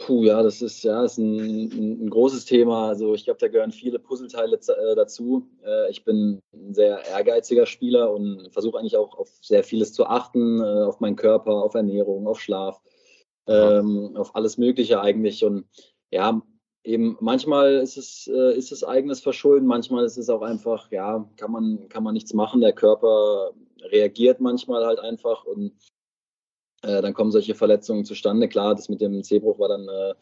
Puh, 0.00 0.24
ja, 0.24 0.42
das 0.42 0.62
ist 0.62 0.82
ja 0.82 1.04
ist 1.04 1.18
ein, 1.18 1.36
ein, 1.38 2.04
ein 2.04 2.10
großes 2.10 2.46
Thema. 2.46 2.88
Also 2.88 3.14
ich 3.14 3.24
glaube, 3.24 3.38
da 3.38 3.48
gehören 3.48 3.70
viele 3.70 3.98
Puzzleteile 3.98 4.56
äh, 4.56 4.94
dazu. 4.96 5.46
Äh, 5.62 5.90
ich 5.90 6.04
bin 6.04 6.40
ein 6.54 6.72
sehr 6.72 7.04
ehrgeiziger 7.06 7.66
Spieler 7.66 8.10
und 8.10 8.48
versuche 8.50 8.78
eigentlich 8.78 8.96
auch 8.96 9.18
auf 9.18 9.28
sehr 9.42 9.62
vieles 9.62 9.92
zu 9.92 10.06
achten, 10.06 10.60
äh, 10.60 10.84
auf 10.84 11.00
meinen 11.00 11.16
Körper, 11.16 11.52
auf 11.52 11.74
Ernährung, 11.74 12.26
auf 12.26 12.40
Schlaf, 12.40 12.80
ähm, 13.46 14.16
auf 14.16 14.34
alles 14.34 14.56
Mögliche 14.56 15.02
eigentlich. 15.02 15.44
Und 15.44 15.66
ja, 16.10 16.40
eben 16.82 17.18
manchmal 17.20 17.74
ist 17.74 17.98
es, 17.98 18.26
äh, 18.26 18.56
ist 18.56 18.72
es 18.72 18.82
eigenes 18.82 19.20
Verschulden, 19.20 19.66
manchmal 19.66 20.06
ist 20.06 20.16
es 20.16 20.30
auch 20.30 20.40
einfach, 20.40 20.90
ja, 20.90 21.28
kann 21.36 21.52
man, 21.52 21.90
kann 21.90 22.04
man 22.04 22.14
nichts 22.14 22.32
machen. 22.32 22.62
Der 22.62 22.72
Körper 22.72 23.52
reagiert 23.82 24.40
manchmal 24.40 24.86
halt 24.86 24.98
einfach 24.98 25.44
und 25.44 25.72
äh, 26.82 27.02
dann 27.02 27.14
kommen 27.14 27.30
solche 27.30 27.54
Verletzungen 27.54 28.04
zustande. 28.04 28.48
Klar, 28.48 28.74
das 28.74 28.88
mit 28.88 29.00
dem 29.00 29.22
Zehbruch 29.22 29.58
war 29.58 29.68
dann 29.68 29.88
äh, 29.88 30.14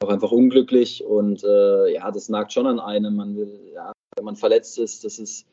auch 0.00 0.08
einfach 0.08 0.32
unglücklich 0.32 1.04
und 1.04 1.44
äh, 1.44 1.92
ja, 1.92 2.10
das 2.10 2.28
nagt 2.28 2.52
schon 2.52 2.66
an 2.66 2.80
einem. 2.80 3.16
Man 3.16 3.36
will, 3.36 3.60
ja, 3.74 3.92
wenn 4.16 4.24
man 4.24 4.36
verletzt 4.36 4.78
ist, 4.78 5.04
das 5.04 5.18
ist 5.18 5.46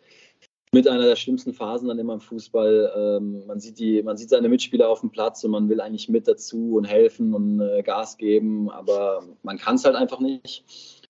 mit 0.74 0.88
einer 0.88 1.06
der 1.06 1.18
schlimmsten 1.18 1.54
Phasen 1.54 1.90
dann 1.90 2.00
immer 2.00 2.14
im 2.14 2.22
Fußball. 2.22 2.94
Ähm, 2.96 3.46
man, 3.46 3.60
sieht 3.60 3.80
die, 3.80 4.02
man 4.04 4.18
sieht 4.18 4.30
seine 4.30 4.50
Mitspieler 4.50 4.90
auf 4.90 5.02
dem 5.02 5.10
Platz 5.10 5.44
und 5.44 5.52
man 5.52 5.68
will 5.70 5.82
eigentlich 5.82 6.10
mit 6.10 6.28
dazu 6.28 6.76
und 6.76 6.86
helfen 6.86 7.34
und 7.34 7.60
äh, 7.60 7.84
Gas 7.84 8.18
geben, 8.18 8.70
aber 8.70 9.24
man 9.44 9.58
kann 9.58 9.76
es 9.76 9.84
halt 9.84 9.96
einfach 9.96 10.20
nicht. 10.20 10.64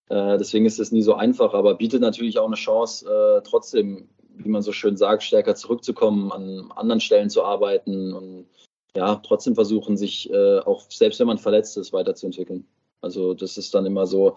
Äh, 0.09 0.37
deswegen 0.37 0.65
ist 0.65 0.79
es 0.79 0.91
nie 0.91 1.03
so 1.03 1.13
einfach, 1.13 1.53
aber 1.53 1.75
bietet 1.75 2.01
natürlich 2.01 2.39
auch 2.39 2.47
eine 2.47 2.55
Chance, 2.55 3.05
äh, 3.07 3.41
trotzdem, 3.43 4.09
wie 4.35 4.49
man 4.49 4.63
so 4.63 4.71
schön 4.71 4.97
sagt, 4.97 5.23
stärker 5.23 5.55
zurückzukommen, 5.55 6.31
an 6.31 6.71
anderen 6.75 6.99
Stellen 6.99 7.29
zu 7.29 7.43
arbeiten 7.43 8.13
und 8.13 8.47
ja, 8.95 9.15
trotzdem 9.15 9.55
versuchen, 9.55 9.97
sich 9.97 10.29
äh, 10.31 10.59
auch 10.59 10.83
selbst 10.89 11.19
wenn 11.19 11.27
man 11.27 11.37
verletzt 11.37 11.77
ist, 11.77 11.93
weiterzuentwickeln. 11.93 12.65
Also 13.01 13.33
das 13.33 13.57
ist 13.57 13.73
dann 13.73 13.85
immer 13.85 14.05
so 14.05 14.35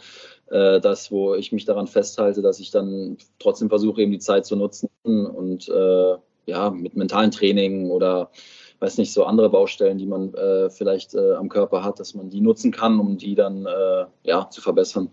äh, 0.51 0.81
das, 0.81 1.11
wo 1.11 1.35
ich 1.35 1.53
mich 1.53 1.67
daran 1.67 1.87
festhalte, 1.87 2.41
dass 2.41 2.61
ich 2.61 2.71
dann 2.71 3.19
trotzdem 3.39 3.69
versuche, 3.69 4.03
eben 4.03 4.13
die 4.13 4.19
Zeit 4.19 4.47
zu 4.47 4.57
nutzen 4.57 4.89
und 5.05 5.69
äh, 5.69 6.17
ja, 6.47 6.71
mit 6.71 6.97
mentalen 6.97 7.31
Training 7.31 7.91
oder 7.91 8.31
weiß 8.81 8.99
nicht, 8.99 9.13
so 9.13 9.25
andere 9.25 9.51
Baustellen, 9.51 9.99
die 9.99 10.07
man 10.07 10.35
äh, 10.35 10.71
vielleicht 10.71 11.15
äh, 11.15 11.35
am 11.35 11.49
Körper 11.49 11.85
hat, 11.85 12.01
dass 12.01 12.15
man 12.15 12.31
die 12.31 12.41
nutzen 12.41 12.71
kann, 12.71 13.01
um 13.01 13.17
die 13.19 13.35
dann 13.35 13.67
äh, 13.67 14.07
ja, 14.25 14.49
zu 14.51 14.61
verbessern. 14.61 15.11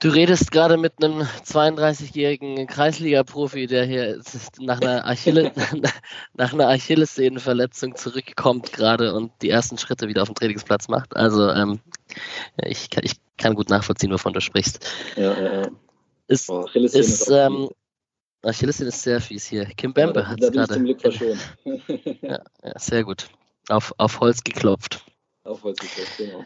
Du 0.00 0.08
redest 0.08 0.50
gerade 0.50 0.78
mit 0.78 0.94
einem 1.04 1.20
32-jährigen 1.20 2.66
Kreisliga-Profi, 2.66 3.66
der 3.66 3.84
hier 3.84 4.22
nach 4.58 4.80
einer, 4.80 5.06
Achille, 5.06 5.52
nach 6.34 6.54
einer 6.54 6.68
Achillessehnenverletzung 6.68 7.94
zurückkommt 7.96 8.72
gerade 8.72 9.12
und 9.14 9.30
die 9.42 9.50
ersten 9.50 9.76
Schritte 9.76 10.08
wieder 10.08 10.22
auf 10.22 10.28
dem 10.28 10.36
Trainingsplatz 10.36 10.88
macht. 10.88 11.14
Also 11.16 11.50
ähm, 11.50 11.80
ich, 12.64 12.88
kann, 12.88 13.04
ich 13.04 13.16
kann 13.36 13.54
gut 13.54 13.68
nachvollziehen, 13.68 14.10
wovon 14.10 14.32
du 14.32 14.40
sprichst. 14.40 14.90
Ja, 15.16 15.38
ja, 15.38 15.60
ja. 15.60 15.68
Ist, 16.28 16.48
oh, 16.48 16.64
Achillessehne 16.64 17.04
ist, 17.04 17.20
ist 17.20 17.28
ähm, 17.28 17.68
Achillessehne 18.42 18.88
ist 18.88 19.02
sehr 19.02 19.20
fies 19.20 19.44
hier. 19.44 19.66
Kim 19.66 19.92
Bembe 19.92 20.20
ja, 20.20 20.28
hat 20.28 20.40
es 20.40 20.50
gerade. 20.50 20.74
Zum 20.74 20.84
Glück 20.84 21.00
verschont. 21.02 21.38
ja, 22.22 22.38
ja, 22.62 22.78
sehr 22.78 23.04
gut. 23.04 23.28
Auf, 23.68 23.92
auf 23.98 24.18
Holz 24.20 24.42
geklopft. 24.42 25.04
Auf 25.44 25.62
Holz 25.62 25.78
geklopft, 25.78 26.16
genau. 26.16 26.44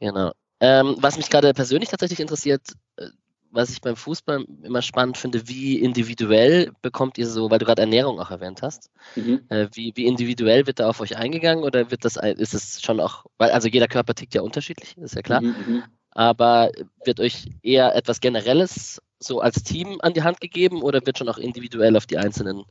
Genau. 0.00 0.32
Ähm, 0.60 0.96
was 0.98 1.16
mich 1.16 1.28
gerade 1.28 1.52
persönlich 1.52 1.90
tatsächlich 1.90 2.20
interessiert, 2.20 2.62
äh, 2.96 3.08
was 3.50 3.70
ich 3.70 3.80
beim 3.80 3.96
Fußball 3.96 4.44
immer 4.62 4.82
spannend 4.82 5.16
finde, 5.16 5.48
wie 5.48 5.78
individuell 5.78 6.72
bekommt 6.82 7.18
ihr 7.18 7.26
so, 7.26 7.50
weil 7.50 7.58
du 7.58 7.64
gerade 7.64 7.82
Ernährung 7.82 8.20
auch 8.20 8.30
erwähnt 8.30 8.62
hast, 8.62 8.90
mhm. 9.14 9.42
äh, 9.48 9.68
wie, 9.72 9.92
wie 9.96 10.06
individuell 10.06 10.66
wird 10.66 10.78
da 10.78 10.88
auf 10.88 11.00
euch 11.00 11.16
eingegangen 11.16 11.64
oder 11.64 11.90
wird 11.90 12.04
das, 12.04 12.16
ist 12.16 12.54
es 12.54 12.82
schon 12.82 13.00
auch, 13.00 13.24
weil 13.38 13.50
also 13.50 13.68
jeder 13.68 13.88
Körper 13.88 14.14
tickt 14.14 14.34
ja 14.34 14.42
unterschiedlich, 14.42 14.96
ist 14.98 15.14
ja 15.14 15.22
klar, 15.22 15.40
mhm, 15.40 15.54
mhm. 15.66 15.82
aber 16.10 16.70
wird 17.04 17.20
euch 17.20 17.46
eher 17.62 17.94
etwas 17.94 18.20
Generelles 18.20 19.00
so 19.18 19.40
als 19.40 19.62
Team 19.62 19.98
an 20.00 20.12
die 20.12 20.22
Hand 20.22 20.40
gegeben 20.40 20.82
oder 20.82 21.04
wird 21.06 21.18
schon 21.18 21.28
auch 21.28 21.38
individuell 21.38 21.96
auf 21.96 22.06
die 22.06 22.18
einzelnen 22.18 22.64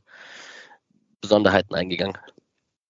Besonderheiten 1.20 1.74
eingegangen? 1.74 2.16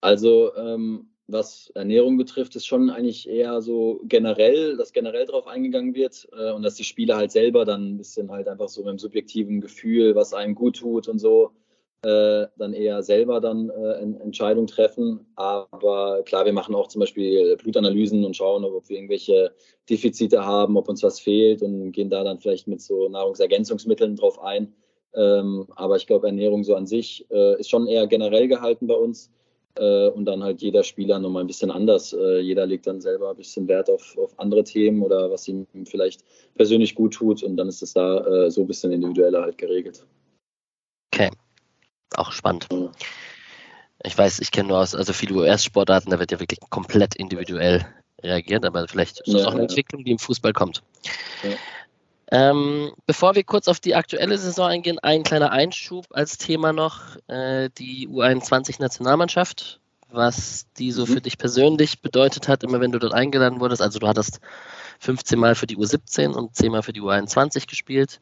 Also 0.03 0.55
ähm, 0.57 1.09
was 1.29 1.71
Ernährung 1.75 2.17
betrifft, 2.17 2.55
ist 2.57 2.67
schon 2.67 2.91
eigentlich 2.91 3.29
eher 3.29 3.61
so 3.61 4.01
generell, 4.05 4.77
dass 4.77 4.93
generell 4.93 5.27
darauf 5.27 5.47
eingegangen 5.47 5.95
wird 5.95 6.29
äh, 6.33 6.53
und 6.53 6.63
dass 6.63 6.75
die 6.77 6.85
Spieler 6.85 7.17
halt 7.17 7.33
selber 7.33 7.65
dann 7.65 7.95
ein 7.95 7.99
bisschen 7.99 8.31
halt 8.31 8.49
einfach 8.49 8.69
so 8.69 8.83
mit 8.83 8.91
dem 8.91 8.99
subjektiven 8.99 9.61
Gefühl, 9.61 10.15
was 10.15 10.35
einem 10.35 10.55
gut 10.55 10.77
tut 10.79 11.09
und 11.09 11.19
so, 11.19 11.51
äh, 12.03 12.47
dann 12.57 12.73
eher 12.75 13.03
selber 13.03 13.41
dann 13.41 13.71
äh, 13.71 14.23
Entscheidungen 14.23 14.69
treffen. 14.69 15.27
Aber 15.35 16.23
klar, 16.25 16.45
wir 16.45 16.53
machen 16.53 16.75
auch 16.75 16.87
zum 16.89 17.01
Beispiel 17.01 17.57
Blutanalysen 17.57 18.25
und 18.25 18.37
schauen, 18.37 18.65
ob 18.65 18.89
wir 18.89 18.97
irgendwelche 18.97 19.53
Defizite 19.91 20.45
haben, 20.45 20.77
ob 20.77 20.89
uns 20.89 21.03
was 21.03 21.19
fehlt 21.19 21.63
und 21.63 21.91
gehen 21.91 22.11
da 22.11 22.23
dann 22.23 22.39
vielleicht 22.39 22.69
mit 22.69 22.81
so 22.81 23.09
Nahrungsergänzungsmitteln 23.09 24.15
drauf 24.15 24.41
ein. 24.41 24.75
Ähm, 25.15 25.67
aber 25.75 25.97
ich 25.97 26.07
glaube, 26.07 26.27
Ernährung 26.29 26.63
so 26.63 26.77
an 26.77 26.87
sich 26.87 27.27
äh, 27.31 27.59
ist 27.59 27.71
schon 27.71 27.89
eher 27.89 28.07
generell 28.07 28.47
gehalten 28.47 28.87
bei 28.87 28.95
uns 28.95 29.33
und 29.79 30.25
dann 30.25 30.43
halt 30.43 30.63
jeder 30.63 30.83
Spieler 30.83 31.19
nochmal 31.19 31.45
ein 31.45 31.47
bisschen 31.47 31.71
anders. 31.71 32.13
Äh, 32.13 32.41
jeder 32.41 32.67
legt 32.67 32.87
dann 32.87 33.01
selber 33.01 33.31
ein 33.31 33.37
bisschen 33.37 33.69
Wert 33.69 33.91
auf, 33.91 34.17
auf 34.19 34.39
andere 34.39 34.65
Themen 34.65 35.03
oder 35.03 35.31
was 35.31 35.47
ihm 35.49 35.67
vielleicht 35.85 36.23
persönlich 36.55 36.95
gut 36.95 37.15
tut 37.15 37.43
und 37.43 37.57
dann 37.57 37.69
ist 37.69 37.83
es 37.83 37.93
da 37.93 38.25
äh, 38.27 38.51
so 38.51 38.63
ein 38.63 38.67
bisschen 38.67 38.93
individueller 38.93 39.43
halt 39.43 39.59
geregelt. 39.59 40.05
Okay, 41.13 41.31
auch 42.17 42.33
spannend. 42.33 42.67
Ja. 42.71 42.91
Ich 44.05 44.17
weiß, 44.17 44.41
ich 44.41 44.51
kenne 44.51 44.69
nur 44.69 44.79
aus, 44.79 44.95
also 44.95 45.13
viele 45.13 45.35
US-Sportarten, 45.35 46.11
da 46.11 46.19
wird 46.19 46.31
ja 46.31 46.39
wirklich 46.39 46.61
komplett 46.71 47.17
individuell 47.17 47.87
reagiert, 48.23 48.65
aber 48.65 48.87
vielleicht 48.89 49.21
ist 49.21 49.35
das 49.35 49.43
ja, 49.43 49.49
auch 49.49 49.53
eine 49.53 49.63
ja. 49.63 49.69
Entwicklung, 49.69 50.05
die 50.05 50.13
im 50.13 50.19
Fußball 50.19 50.53
kommt. 50.53 50.83
Ähm, 52.33 52.93
bevor 53.07 53.35
wir 53.35 53.45
kurz 53.45 53.69
auf 53.69 53.79
die 53.79 53.95
aktuelle 53.95 54.37
Saison 54.37 54.67
eingehen, 54.67 54.99
ein 54.99 55.23
kleiner 55.23 55.53
Einschub 55.53 56.07
als 56.11 56.39
Thema 56.39 56.73
noch, 56.73 57.17
äh, 57.29 57.71
die 57.79 58.09
U21-Nationalmannschaft, 58.09 59.81
was 60.11 60.67
die 60.77 60.91
so 60.91 61.03
mhm. 61.03 61.07
für 61.07 61.21
dich 61.21 61.39
persönlich 61.39 62.03
bedeutet 62.03 62.49
hat, 62.49 62.65
immer 62.65 62.81
wenn 62.81 62.93
du 62.93 62.99
dort 62.99 63.15
eingeladen 63.15 63.61
wurdest. 63.61 63.81
Also 63.81 64.01
du 64.01 64.09
hattest 64.09 64.41
15 65.01 65.39
Mal 65.39 65.55
für 65.55 65.67
die 65.67 65.77
U17 65.77 66.33
und 66.33 66.57
10 66.57 66.73
Mal 66.73 66.83
für 66.83 66.93
die 66.93 67.03
U21 67.03 67.69
gespielt. 67.69 68.19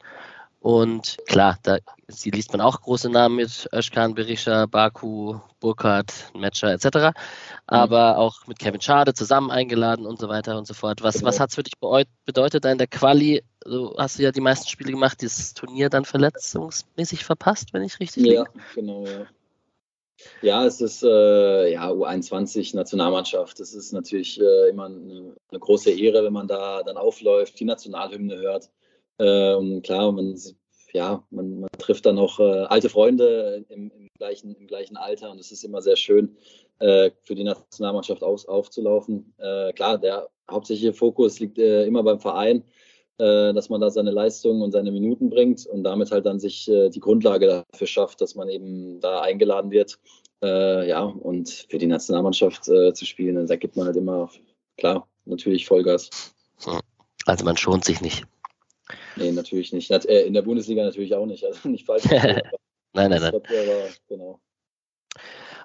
Und 0.59 1.17
klar, 1.27 1.59
da 1.61 1.77
liest 2.23 2.51
man 2.51 2.61
auch 2.61 2.81
große 2.81 3.09
Namen 3.09 3.35
mit 3.35 3.69
Özkan, 3.71 4.15
Berisha, 4.15 4.65
Baku, 4.65 5.39
Burkhardt, 5.59 6.11
Metscher 6.33 6.71
etc. 6.73 6.85
Mhm. 6.85 7.13
Aber 7.67 8.13
mhm. 8.13 8.19
auch 8.19 8.47
mit 8.47 8.57
Kevin 8.57 8.81
Schade 8.81 9.13
zusammen 9.13 9.51
eingeladen 9.51 10.07
und 10.07 10.19
so 10.19 10.27
weiter 10.27 10.57
und 10.57 10.65
so 10.65 10.73
fort. 10.73 11.03
Was, 11.03 11.15
genau. 11.15 11.27
was 11.27 11.39
hat 11.39 11.49
es 11.49 11.55
für 11.55 11.63
dich 11.63 11.73
bedeutet 12.25 12.65
da 12.65 12.71
in 12.71 12.79
der 12.79 12.87
Quali? 12.87 13.43
So 13.63 13.95
hast 13.97 14.17
du 14.17 14.23
ja 14.23 14.31
die 14.31 14.41
meisten 14.41 14.67
Spiele 14.67 14.91
gemacht, 14.91 15.21
dieses 15.21 15.53
Turnier 15.53 15.89
dann 15.89 16.05
verletzungsmäßig 16.05 17.25
verpasst, 17.25 17.73
wenn 17.73 17.83
ich 17.83 17.99
richtig 17.99 18.25
Ja, 18.25 18.41
liege. 18.41 18.51
genau, 18.73 19.05
ja. 19.05 19.27
Ja, 20.41 20.65
es 20.65 20.81
ist 20.81 21.03
äh, 21.03 21.71
ja 21.71 21.89
U21 21.91 22.75
Nationalmannschaft. 22.75 23.59
Das 23.59 23.73
ist 23.73 23.91
natürlich 23.91 24.39
äh, 24.39 24.69
immer 24.69 24.85
eine, 24.85 25.35
eine, 25.49 25.59
große 25.59 25.91
Ehre, 25.91 26.23
wenn 26.23 26.33
man 26.33 26.47
da 26.47 26.83
dann 26.83 26.97
aufläuft, 26.97 27.59
die 27.59 27.65
Nationalhymne 27.65 28.37
hört. 28.37 28.69
Äh, 29.17 29.53
und 29.55 29.81
klar, 29.83 30.11
man, 30.11 30.35
ja, 30.93 31.23
man, 31.29 31.59
man 31.59 31.69
trifft 31.77 32.05
dann 32.05 32.17
auch 32.17 32.39
äh, 32.39 32.63
alte 32.63 32.89
Freunde 32.89 33.65
im, 33.69 33.91
im, 33.91 34.07
gleichen, 34.17 34.55
im 34.55 34.67
gleichen 34.67 34.97
Alter 34.97 35.31
und 35.31 35.39
es 35.39 35.51
ist 35.51 35.63
immer 35.63 35.81
sehr 35.81 35.97
schön, 35.97 36.37
äh, 36.79 37.11
für 37.23 37.35
die 37.35 37.43
Nationalmannschaft 37.43 38.23
auf, 38.23 38.47
aufzulaufen. 38.47 39.33
Äh, 39.37 39.73
klar, 39.73 39.97
der 39.97 40.29
hauptsächliche 40.49 40.93
Fokus 40.93 41.39
liegt 41.39 41.57
äh, 41.57 41.85
immer 41.85 42.03
beim 42.03 42.19
Verein, 42.19 42.63
äh, 43.17 43.53
dass 43.53 43.69
man 43.69 43.81
da 43.81 43.89
seine 43.89 44.11
Leistungen 44.11 44.61
und 44.61 44.71
seine 44.71 44.91
Minuten 44.91 45.29
bringt 45.29 45.65
und 45.65 45.83
damit 45.83 46.11
halt 46.11 46.25
dann 46.25 46.39
sich 46.39 46.65
die 46.65 46.99
Grundlage 46.99 47.65
dafür 47.71 47.87
schafft, 47.87 48.21
dass 48.21 48.35
man 48.35 48.49
eben 48.49 48.99
da 48.99 49.21
eingeladen 49.21 49.71
wird. 49.71 49.99
ja, 50.41 51.03
und 51.03 51.49
für 51.69 51.77
die 51.77 51.87
Nationalmannschaft 51.87 52.65
zu 52.65 53.05
spielen, 53.05 53.47
da 53.47 53.55
gibt 53.55 53.77
man 53.77 53.87
halt 53.87 53.95
immer, 53.95 54.29
klar, 54.77 55.07
natürlich 55.23 55.65
Vollgas. 55.65 56.09
Also 57.25 57.45
man 57.45 57.57
schont 57.57 57.85
sich 57.85 58.01
nicht. 58.01 58.25
Nee, 59.15 59.31
natürlich 59.31 59.73
nicht. 59.73 59.91
Äh, 59.91 60.23
in 60.23 60.33
der 60.33 60.41
Bundesliga 60.41 60.83
natürlich 60.83 61.15
auch 61.15 61.25
nicht. 61.25 61.43
Also 61.45 61.69
nicht 61.69 61.85
falsch. 61.85 62.05
nein, 62.09 62.41
nein, 62.93 63.09
nein. 63.09 63.23
Aber, 63.23 63.41
genau. 64.07 64.39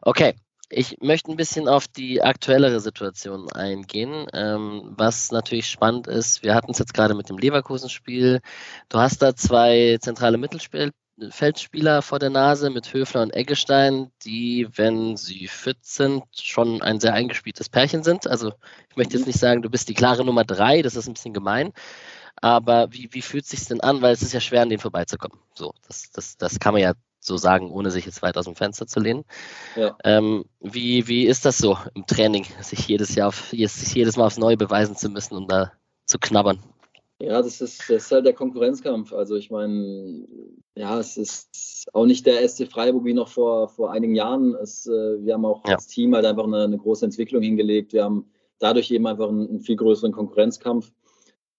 Okay, 0.03 0.35
ich 0.73 0.99
möchte 1.01 1.31
ein 1.31 1.37
bisschen 1.37 1.69
auf 1.69 1.89
die 1.89 2.23
aktuellere 2.23 2.79
Situation 2.79 3.51
eingehen, 3.51 4.27
ähm, 4.33 4.95
was 4.97 5.33
natürlich 5.33 5.67
spannend 5.67 6.07
ist. 6.07 6.45
Wir 6.45 6.55
hatten 6.55 6.71
es 6.71 6.79
jetzt 6.79 6.95
gerade 6.95 7.15
mit 7.15 7.29
dem 7.29 7.39
Leverkusen-Spiel. 7.39 8.41
Du 8.89 8.99
hast 8.99 9.21
da 9.21 9.35
zwei 9.35 9.99
zentrale 10.01 10.39
Mittelfeldspieler 10.39 12.03
vor 12.03 12.21
der 12.21 12.31
Nase 12.31 12.71
mit 12.71 12.95
Höfler 12.95 13.23
und 13.23 13.35
Eggestein, 13.35 14.13
die, 14.25 14.69
wenn 14.77 15.17
sie 15.17 15.49
fit 15.49 15.79
sind, 15.83 16.23
schon 16.41 16.83
ein 16.83 17.01
sehr 17.01 17.15
eingespieltes 17.15 17.69
Pärchen 17.69 18.05
sind. 18.05 18.29
Also 18.29 18.53
ich 18.91 18.97
möchte 18.97 19.15
jetzt 19.15 19.27
mhm. 19.27 19.31
nicht 19.31 19.41
sagen, 19.41 19.63
du 19.63 19.71
bist 19.71 19.89
die 19.89 19.95
klare 19.95 20.25
Nummer 20.25 20.45
drei, 20.45 20.83
das 20.83 20.95
ist 20.95 21.09
ein 21.09 21.15
bisschen 21.15 21.35
gemein. 21.35 21.73
Aber 22.37 22.93
wie, 22.93 23.09
wie 23.12 23.23
fühlt 23.23 23.45
es 23.45 23.51
sich 23.51 23.64
denn 23.66 23.81
an? 23.81 24.03
Weil 24.03 24.12
es 24.12 24.23
ist 24.23 24.33
ja 24.33 24.40
schwer, 24.40 24.62
an 24.62 24.69
denen 24.69 24.81
vorbeizukommen. 24.81 25.38
So, 25.55 25.75
das, 25.87 26.11
das, 26.12 26.37
das 26.37 26.59
kann 26.59 26.75
man 26.75 26.83
ja 26.83 26.95
so 27.21 27.37
sagen, 27.37 27.71
ohne 27.71 27.90
sich 27.90 28.07
jetzt 28.07 28.23
weit 28.23 28.37
aus 28.37 28.47
dem 28.47 28.57
Fenster 28.57 28.87
zu 28.87 28.99
lehnen. 28.99 29.25
Ja. 29.77 29.97
Ähm, 30.05 30.45
wie, 30.61 31.07
wie 31.07 31.27
ist 31.27 31.45
das 31.45 31.59
so 31.59 31.77
im 31.95 32.07
Training, 32.07 32.47
sich 32.62 32.88
jedes 32.88 33.14
Jahr 33.14 33.29
auf, 33.29 33.51
sich 33.51 33.95
jedes 33.95 34.16
Mal 34.16 34.27
aufs 34.27 34.38
Neue 34.38 34.57
beweisen 34.57 34.97
zu 34.97 35.11
müssen, 35.11 35.37
um 35.37 35.47
da 35.47 35.73
zu 36.07 36.19
knabbern? 36.19 36.61
Ja, 37.21 37.43
das 37.43 37.61
ist, 37.61 37.81
das 37.90 38.05
ist 38.05 38.12
halt 38.12 38.25
der 38.25 38.33
Konkurrenzkampf. 38.33 39.12
Also 39.12 39.37
ich 39.37 39.51
meine, 39.51 40.27
ja, 40.75 40.99
es 40.99 41.19
ist 41.19 41.87
auch 41.93 42.07
nicht 42.07 42.25
der 42.25 42.49
SC 42.49 42.66
Freiburg 42.66 43.05
wie 43.05 43.12
noch 43.12 43.29
vor, 43.29 43.69
vor 43.69 43.93
einigen 43.93 44.14
Jahren. 44.14 44.55
Es, 44.55 44.87
äh, 44.87 45.23
wir 45.23 45.35
haben 45.35 45.45
auch 45.45 45.62
ja. 45.66 45.75
als 45.75 45.87
Team 45.87 46.14
halt 46.14 46.25
einfach 46.25 46.45
eine, 46.45 46.64
eine, 46.64 46.79
große 46.79 47.05
Entwicklung 47.05 47.43
hingelegt. 47.43 47.93
Wir 47.93 48.05
haben 48.05 48.31
dadurch 48.59 48.90
eben 48.90 49.07
einfach 49.07 49.29
einen, 49.29 49.47
einen 49.49 49.61
viel 49.61 49.77
größeren 49.77 50.12
Konkurrenzkampf. 50.12 50.93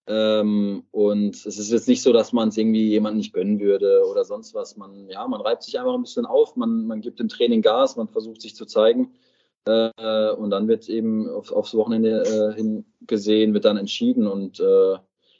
Ähm, 0.06 0.84
und 0.90 1.34
es 1.34 1.58
ist 1.58 1.70
jetzt 1.70 1.88
nicht 1.88 2.02
so, 2.02 2.12
dass 2.12 2.32
man 2.32 2.48
es 2.48 2.56
irgendwie 2.56 2.88
jemandem 2.88 3.18
nicht 3.18 3.32
gönnen 3.32 3.60
würde 3.60 4.04
oder 4.10 4.24
sonst 4.24 4.54
was. 4.54 4.76
Man, 4.76 5.08
ja, 5.08 5.26
man 5.28 5.40
reibt 5.40 5.62
sich 5.62 5.78
einfach 5.78 5.94
ein 5.94 6.02
bisschen 6.02 6.26
auf, 6.26 6.56
man, 6.56 6.86
man 6.86 7.00
gibt 7.00 7.20
im 7.20 7.28
Training 7.28 7.62
Gas, 7.62 7.96
man 7.96 8.08
versucht 8.08 8.40
sich 8.40 8.56
zu 8.56 8.66
zeigen. 8.66 9.12
Äh, 9.64 10.30
und 10.32 10.50
dann 10.50 10.66
wird 10.66 10.88
eben 10.88 11.28
auf, 11.30 11.52
aufs 11.52 11.74
Wochenende 11.74 12.22
äh, 12.24 12.54
hingesehen, 12.54 13.54
wird 13.54 13.64
dann 13.64 13.76
entschieden. 13.76 14.26
Und 14.26 14.58
äh, 14.58 14.96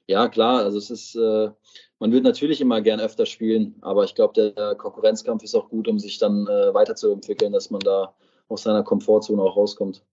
ja, 0.06 0.28
klar, 0.28 0.62
also 0.62 0.78
es 0.78 0.90
ist, 0.90 1.16
äh, 1.16 1.50
man 1.98 2.12
wird 2.12 2.24
natürlich 2.24 2.60
immer 2.60 2.80
gern 2.80 3.00
öfter 3.00 3.26
spielen, 3.26 3.76
aber 3.80 4.04
ich 4.04 4.14
glaube, 4.14 4.52
der 4.54 4.74
Konkurrenzkampf 4.76 5.42
ist 5.42 5.54
auch 5.54 5.68
gut, 5.68 5.88
um 5.88 5.98
sich 5.98 6.18
dann 6.18 6.46
äh, 6.46 6.72
weiterzuentwickeln, 6.74 7.52
dass 7.52 7.70
man 7.70 7.80
da 7.80 8.14
aus 8.48 8.62
seiner 8.62 8.82
Komfortzone 8.84 9.42
auch 9.42 9.56
rauskommt. 9.56 10.04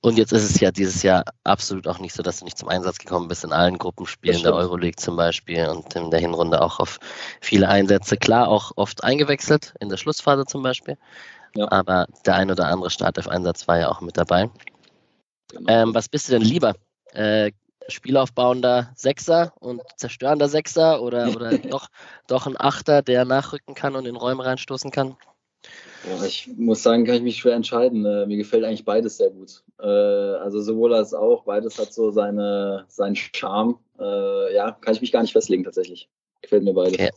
Und 0.00 0.18
jetzt 0.18 0.32
ist 0.32 0.42
es 0.42 0.58
ja 0.58 0.72
dieses 0.72 1.04
Jahr 1.04 1.24
absolut 1.44 1.86
auch 1.86 2.00
nicht 2.00 2.12
so, 2.12 2.24
dass 2.24 2.40
du 2.40 2.44
nicht 2.44 2.58
zum 2.58 2.68
Einsatz 2.68 2.98
gekommen 2.98 3.28
bist 3.28 3.44
in 3.44 3.52
allen 3.52 3.78
Gruppenspielen 3.78 4.42
der 4.42 4.54
Euroleague 4.54 4.96
zum 4.96 5.16
Beispiel 5.16 5.68
und 5.68 5.94
in 5.94 6.10
der 6.10 6.18
Hinrunde 6.18 6.60
auch 6.60 6.80
auf 6.80 6.98
viele 7.40 7.68
Einsätze. 7.68 8.16
Klar, 8.16 8.48
auch 8.48 8.72
oft 8.74 9.04
eingewechselt, 9.04 9.74
in 9.78 9.88
der 9.88 9.96
Schlussphase 9.96 10.44
zum 10.44 10.64
Beispiel. 10.64 10.98
Ja. 11.54 11.70
Aber 11.70 12.06
der 12.26 12.34
ein 12.34 12.50
oder 12.50 12.66
andere 12.66 12.90
Startelf-Einsatz 12.90 13.68
war 13.68 13.78
ja 13.78 13.90
auch 13.90 14.00
mit 14.00 14.16
dabei. 14.16 14.50
Genau. 15.52 15.72
Ähm, 15.72 15.94
was 15.94 16.08
bist 16.08 16.28
du 16.28 16.32
denn 16.32 16.42
lieber? 16.42 16.74
Äh, 17.12 17.52
spielaufbauender 17.88 18.90
Sechser 18.96 19.52
und 19.60 19.82
zerstörender 19.96 20.48
Sechser 20.48 21.02
oder, 21.02 21.28
oder 21.28 21.58
doch, 21.58 21.88
doch 22.26 22.46
ein 22.46 22.58
Achter, 22.58 23.02
der 23.02 23.24
nachrücken 23.24 23.74
kann 23.74 23.94
und 23.94 24.06
in 24.06 24.16
Räume 24.16 24.44
reinstoßen 24.44 24.90
kann? 24.90 25.16
Ja, 26.08 26.24
ich 26.24 26.50
muss 26.56 26.82
sagen, 26.82 27.04
kann 27.04 27.16
ich 27.16 27.22
mich 27.22 27.36
schwer 27.38 27.54
entscheiden. 27.54 28.04
Äh, 28.04 28.26
mir 28.26 28.36
gefällt 28.36 28.64
eigentlich 28.64 28.84
beides 28.84 29.18
sehr 29.18 29.30
gut. 29.30 29.62
Äh, 29.78 29.86
also 29.86 30.60
sowohl 30.60 30.94
als 30.94 31.14
auch, 31.14 31.44
beides 31.44 31.78
hat 31.78 31.92
so 31.92 32.10
seine, 32.10 32.84
seinen 32.88 33.14
Charme. 33.16 33.78
Äh, 33.98 34.54
ja, 34.54 34.72
kann 34.72 34.94
ich 34.94 35.00
mich 35.00 35.12
gar 35.12 35.22
nicht 35.22 35.32
festlegen 35.32 35.64
tatsächlich. 35.64 36.08
Gefällt 36.40 36.64
mir 36.64 36.74
beides. 36.74 36.94
Okay. 36.94 37.10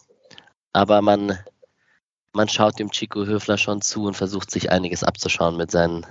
Aber 0.73 1.01
man, 1.01 1.37
man 2.33 2.47
schaut 2.47 2.77
dem 2.77 2.91
Chico 2.91 3.25
Höfler 3.25 3.57
schon 3.57 3.81
zu 3.81 4.03
und 4.03 4.15
versucht 4.15 4.51
sich 4.51 4.71
einiges 4.71 5.03
abzuschauen 5.03 5.57
mit 5.57 5.71
seinen 5.71 6.05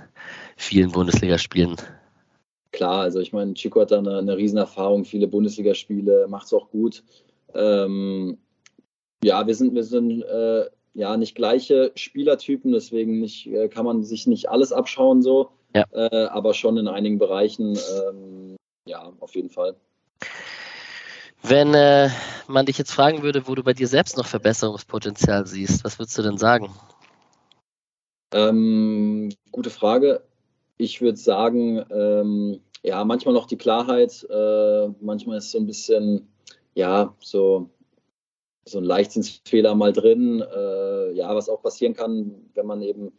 vielen 0.57 0.91
Bundesligaspielen. 0.91 1.77
Klar, 2.71 3.01
also 3.01 3.19
ich 3.19 3.31
meine, 3.31 3.53
Chico 3.53 3.79
hat 3.79 3.91
da 3.91 3.99
eine, 3.99 4.17
eine 4.17 4.35
Riesenerfahrung, 4.35 5.05
viele 5.05 5.27
Bundesligaspiele, 5.27 6.27
macht 6.27 6.47
es 6.47 6.53
auch 6.53 6.69
gut. 6.71 7.03
Ähm, 7.53 8.37
ja, 9.23 9.47
wir 9.47 9.55
sind, 9.55 9.73
wir 9.73 9.83
sind 9.83 10.23
äh, 10.23 10.65
ja 10.95 11.17
nicht 11.17 11.35
gleiche 11.35 11.91
Spielertypen, 11.95 12.71
deswegen 12.71 13.19
nicht, 13.19 13.47
äh, 13.47 13.67
kann 13.67 13.85
man 13.85 14.03
sich 14.03 14.25
nicht 14.25 14.49
alles 14.49 14.71
abschauen 14.71 15.21
so, 15.21 15.49
ja. 15.75 15.85
äh, 15.91 16.25
aber 16.27 16.53
schon 16.53 16.77
in 16.77 16.87
einigen 16.87 17.19
Bereichen, 17.19 17.77
ähm, 17.77 18.55
ja, 18.87 19.11
auf 19.19 19.35
jeden 19.35 19.49
Fall. 19.49 19.75
Wenn 21.43 21.73
äh, 21.75 22.09
man 22.47 22.65
dich 22.65 22.77
jetzt 22.77 22.91
fragen 22.91 23.21
würde, 23.21 23.47
wo 23.47 23.53
du 23.53 23.63
bei 23.63 23.73
dir 23.73 23.87
selbst 23.87 24.17
noch 24.17 24.25
Verbesserungspotenzial 24.25 25.45
siehst, 25.45 25.83
was 25.83 25.99
würdest 25.99 26.17
du 26.17 26.23
denn 26.23 26.37
sagen? 26.37 26.73
Ähm, 28.33 29.29
gute 29.51 29.69
Frage. 29.69 30.23
Ich 30.77 31.01
würde 31.01 31.17
sagen, 31.17 31.85
ähm, 31.91 32.61
ja, 32.83 33.03
manchmal 33.03 33.33
noch 33.33 33.47
die 33.47 33.57
Klarheit, 33.57 34.25
äh, 34.29 34.87
manchmal 35.01 35.37
ist 35.37 35.51
so 35.51 35.59
ein 35.59 35.67
bisschen, 35.67 36.27
ja, 36.73 37.13
so 37.19 37.69
so 38.67 38.79
ein 38.79 38.83
Leichtsinnsfehler 38.83 39.75
mal 39.75 39.93
drin. 39.93 40.41
Äh, 40.41 41.13
ja, 41.13 41.35
was 41.35 41.49
auch 41.49 41.61
passieren 41.61 41.93
kann, 41.93 42.49
wenn 42.55 42.65
man 42.65 42.81
eben 42.81 43.13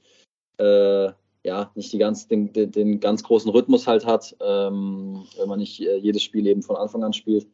äh, 0.59 1.11
ja 1.45 1.71
nicht 1.75 1.93
die 1.93 1.99
ganz, 1.99 2.27
den, 2.27 2.53
den, 2.53 2.73
den, 2.73 3.01
ganz 3.01 3.23
großen 3.23 3.51
Rhythmus 3.51 3.87
halt 3.87 4.05
hat, 4.05 4.37
ähm, 4.41 5.25
wenn 5.39 5.49
man 5.49 5.61
nicht 5.61 5.81
äh, 5.81 5.97
jedes 5.97 6.23
Spiel 6.23 6.47
eben 6.47 6.63
von 6.63 6.77
Anfang 6.77 7.05
an 7.05 7.13
spielt. 7.13 7.47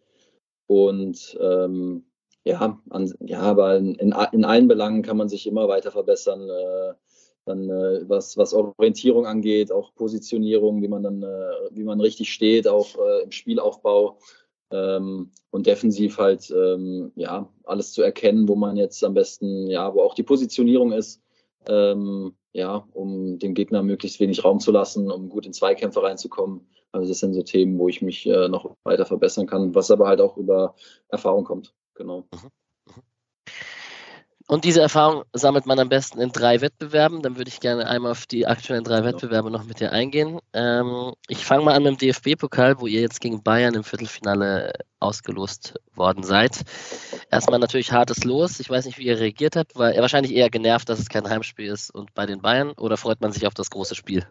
Und 0.66 1.36
ähm, 1.40 2.04
ja, 2.44 2.80
an, 2.90 3.14
ja, 3.20 3.40
aber 3.40 3.76
in, 3.76 3.94
in, 3.96 4.44
allen 4.44 4.68
Belangen 4.68 5.02
kann 5.02 5.16
man 5.16 5.28
sich 5.28 5.46
immer 5.46 5.68
weiter 5.68 5.90
verbessern. 5.90 6.48
Äh, 6.48 6.94
dann 7.44 7.68
äh, 7.68 8.08
was, 8.08 8.36
was 8.36 8.54
Orientierung 8.54 9.26
angeht, 9.26 9.72
auch 9.72 9.94
Positionierung, 9.94 10.80
wie 10.80 10.88
man 10.88 11.02
dann, 11.02 11.22
äh, 11.22 11.50
wie 11.72 11.82
man 11.82 12.00
richtig 12.00 12.32
steht, 12.32 12.68
auch 12.68 12.96
im 13.22 13.32
Spielaufbau. 13.32 14.18
Ähm, 14.72 15.30
und 15.50 15.66
defensiv 15.66 16.18
halt 16.18 16.50
ähm, 16.50 17.12
ja 17.14 17.48
alles 17.64 17.92
zu 17.92 18.02
erkennen, 18.02 18.48
wo 18.48 18.56
man 18.56 18.76
jetzt 18.76 19.04
am 19.04 19.14
besten, 19.14 19.68
ja, 19.68 19.94
wo 19.94 20.00
auch 20.00 20.14
die 20.14 20.22
Positionierung 20.22 20.92
ist, 20.92 21.22
ähm, 21.68 22.34
ja, 22.52 22.86
um 22.92 23.38
dem 23.38 23.54
Gegner 23.54 23.82
möglichst 23.82 24.18
wenig 24.18 24.44
Raum 24.44 24.60
zu 24.60 24.72
lassen, 24.72 25.10
um 25.10 25.28
gut 25.28 25.46
in 25.46 25.52
Zweikämpfe 25.52 26.02
reinzukommen. 26.02 26.66
Also 26.90 27.08
das 27.08 27.20
sind 27.20 27.34
so 27.34 27.42
Themen, 27.42 27.78
wo 27.78 27.88
ich 27.88 28.02
mich 28.02 28.26
äh, 28.26 28.48
noch 28.48 28.76
weiter 28.84 29.06
verbessern 29.06 29.46
kann, 29.46 29.74
was 29.74 29.90
aber 29.90 30.06
halt 30.06 30.20
auch 30.20 30.36
über 30.36 30.74
Erfahrung 31.08 31.44
kommt. 31.44 31.74
Genau. 31.94 32.24
Mhm. 32.32 32.50
Und 34.52 34.66
diese 34.66 34.82
Erfahrung 34.82 35.24
sammelt 35.32 35.64
man 35.64 35.78
am 35.78 35.88
besten 35.88 36.20
in 36.20 36.30
drei 36.30 36.60
Wettbewerben. 36.60 37.22
Dann 37.22 37.38
würde 37.38 37.48
ich 37.48 37.60
gerne 37.60 37.88
einmal 37.88 38.10
auf 38.12 38.26
die 38.26 38.46
aktuellen 38.46 38.84
drei 38.84 39.02
Wettbewerbe 39.02 39.50
noch 39.50 39.64
mit 39.64 39.80
dir 39.80 39.92
eingehen. 39.92 40.40
Ähm, 40.52 41.14
ich 41.26 41.46
fange 41.46 41.64
mal 41.64 41.72
an 41.72 41.84
mit 41.84 41.92
dem 41.92 41.96
DFB-Pokal, 41.96 42.78
wo 42.78 42.86
ihr 42.86 43.00
jetzt 43.00 43.22
gegen 43.22 43.42
Bayern 43.42 43.72
im 43.72 43.82
Viertelfinale 43.82 44.74
ausgelost 45.00 45.80
worden 45.94 46.22
seid. 46.22 46.64
Erstmal 47.30 47.60
natürlich 47.60 47.92
hartes 47.92 48.24
Los. 48.24 48.60
Ich 48.60 48.68
weiß 48.68 48.84
nicht, 48.84 48.98
wie 48.98 49.06
ihr 49.06 49.18
reagiert 49.18 49.56
habt. 49.56 49.74
War 49.74 49.96
wahrscheinlich 49.96 50.34
eher 50.34 50.50
genervt, 50.50 50.86
dass 50.90 50.98
es 50.98 51.08
kein 51.08 51.30
Heimspiel 51.30 51.72
ist 51.72 51.88
und 51.88 52.12
bei 52.12 52.26
den 52.26 52.42
Bayern. 52.42 52.72
Oder 52.72 52.98
freut 52.98 53.22
man 53.22 53.32
sich 53.32 53.46
auf 53.46 53.54
das 53.54 53.70
große 53.70 53.94
Spiel? 53.94 54.26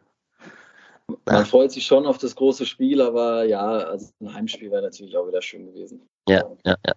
Man 1.25 1.47
freut 1.47 1.71
sich 1.71 1.87
schon 1.87 2.05
auf 2.05 2.19
das 2.19 2.35
große 2.35 2.67
Spiel, 2.67 3.01
aber 3.01 3.45
ja, 3.45 3.65
also 3.65 4.11
ein 4.21 4.31
Heimspiel 4.31 4.69
wäre 4.69 4.83
natürlich 4.83 5.17
auch 5.17 5.27
wieder 5.27 5.41
schön 5.41 5.65
gewesen. 5.65 6.07
Ja, 6.29 6.43
ja, 6.63 6.75
ja. 6.85 6.93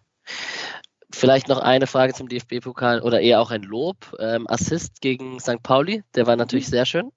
Vielleicht 1.14 1.48
noch 1.48 1.58
eine 1.58 1.86
Frage 1.86 2.12
zum 2.12 2.28
DFB-Pokal 2.28 3.00
oder 3.00 3.20
eher 3.20 3.40
auch 3.40 3.50
ein 3.50 3.62
Lob. 3.62 3.96
Ähm, 4.18 4.46
Assist 4.48 5.00
gegen 5.00 5.38
St. 5.38 5.62
Pauli, 5.62 6.02
der 6.14 6.26
war 6.26 6.36
natürlich 6.36 6.66
mhm. 6.66 6.70
sehr 6.70 6.86
schön. 6.86 7.12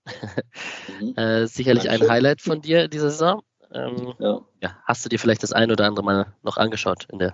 Mhm. 0.99 1.13
äh, 1.17 1.47
sicherlich 1.47 1.86
Dankeschön. 1.86 2.07
ein 2.07 2.13
Highlight 2.13 2.41
von 2.41 2.62
dir 2.62 2.88
diese 2.88 3.10
Saison. 3.10 3.41
Ähm, 3.73 4.13
ja. 4.19 4.41
ja. 4.62 4.77
Hast 4.86 5.03
du 5.03 5.10
dir 5.10 5.19
vielleicht 5.19 5.43
das 5.43 5.51
ein 5.51 5.71
oder 5.71 5.86
andere 5.86 6.05
Mal 6.05 6.33
noch 6.43 6.57
angeschaut 6.57 7.07
in 7.12 7.19
der, 7.19 7.33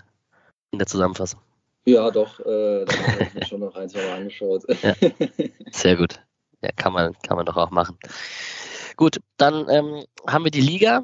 in 0.72 0.80
der 0.80 0.88
Zusammenfassung? 0.88 1.42
Ja, 1.86 2.10
doch. 2.12 2.40
Äh, 2.40 2.86
da 2.86 2.96
habe 2.96 3.24
ich 3.24 3.34
mir 3.34 3.46
schon 3.46 3.60
noch 3.60 3.76
ein, 3.76 3.90
zwei 3.90 4.06
Mal 4.08 4.18
angeschaut. 4.18 4.64
Ja. 4.82 4.96
Sehr 5.72 5.98
gut. 5.98 6.22
Ja, 6.62 6.70
kann 6.76 6.94
man, 6.94 7.14
kann 7.24 7.36
man 7.36 7.46
doch 7.46 7.58
auch 7.58 7.72
machen. 7.72 7.98
Gut, 8.96 9.20
dann 9.38 9.68
ähm, 9.70 10.06
haben 10.28 10.46
wir 10.46 10.52
die 10.52 10.62
Liga. 10.62 11.04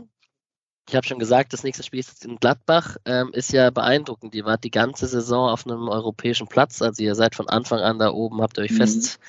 Ich 0.89 0.95
habe 0.95 1.05
schon 1.05 1.19
gesagt, 1.19 1.53
das 1.53 1.63
nächste 1.63 1.83
Spiel 1.83 1.99
ist 1.99 2.25
in 2.25 2.37
Gladbach. 2.37 2.97
Ähm, 3.05 3.29
ist 3.33 3.53
ja 3.53 3.69
beeindruckend. 3.69 4.33
Ihr 4.33 4.45
wart 4.45 4.63
die 4.63 4.71
ganze 4.71 5.05
Saison 5.05 5.47
auf 5.47 5.67
einem 5.67 5.87
europäischen 5.87 6.47
Platz. 6.47 6.81
Also 6.81 7.03
ihr 7.03 7.13
seid 7.13 7.35
von 7.35 7.47
Anfang 7.47 7.79
an 7.79 7.99
da 7.99 8.09
oben, 8.09 8.41
habt 8.41 8.57
ihr 8.57 8.63
euch 8.63 8.71
mhm. 8.71 8.77
fest, 8.77 9.19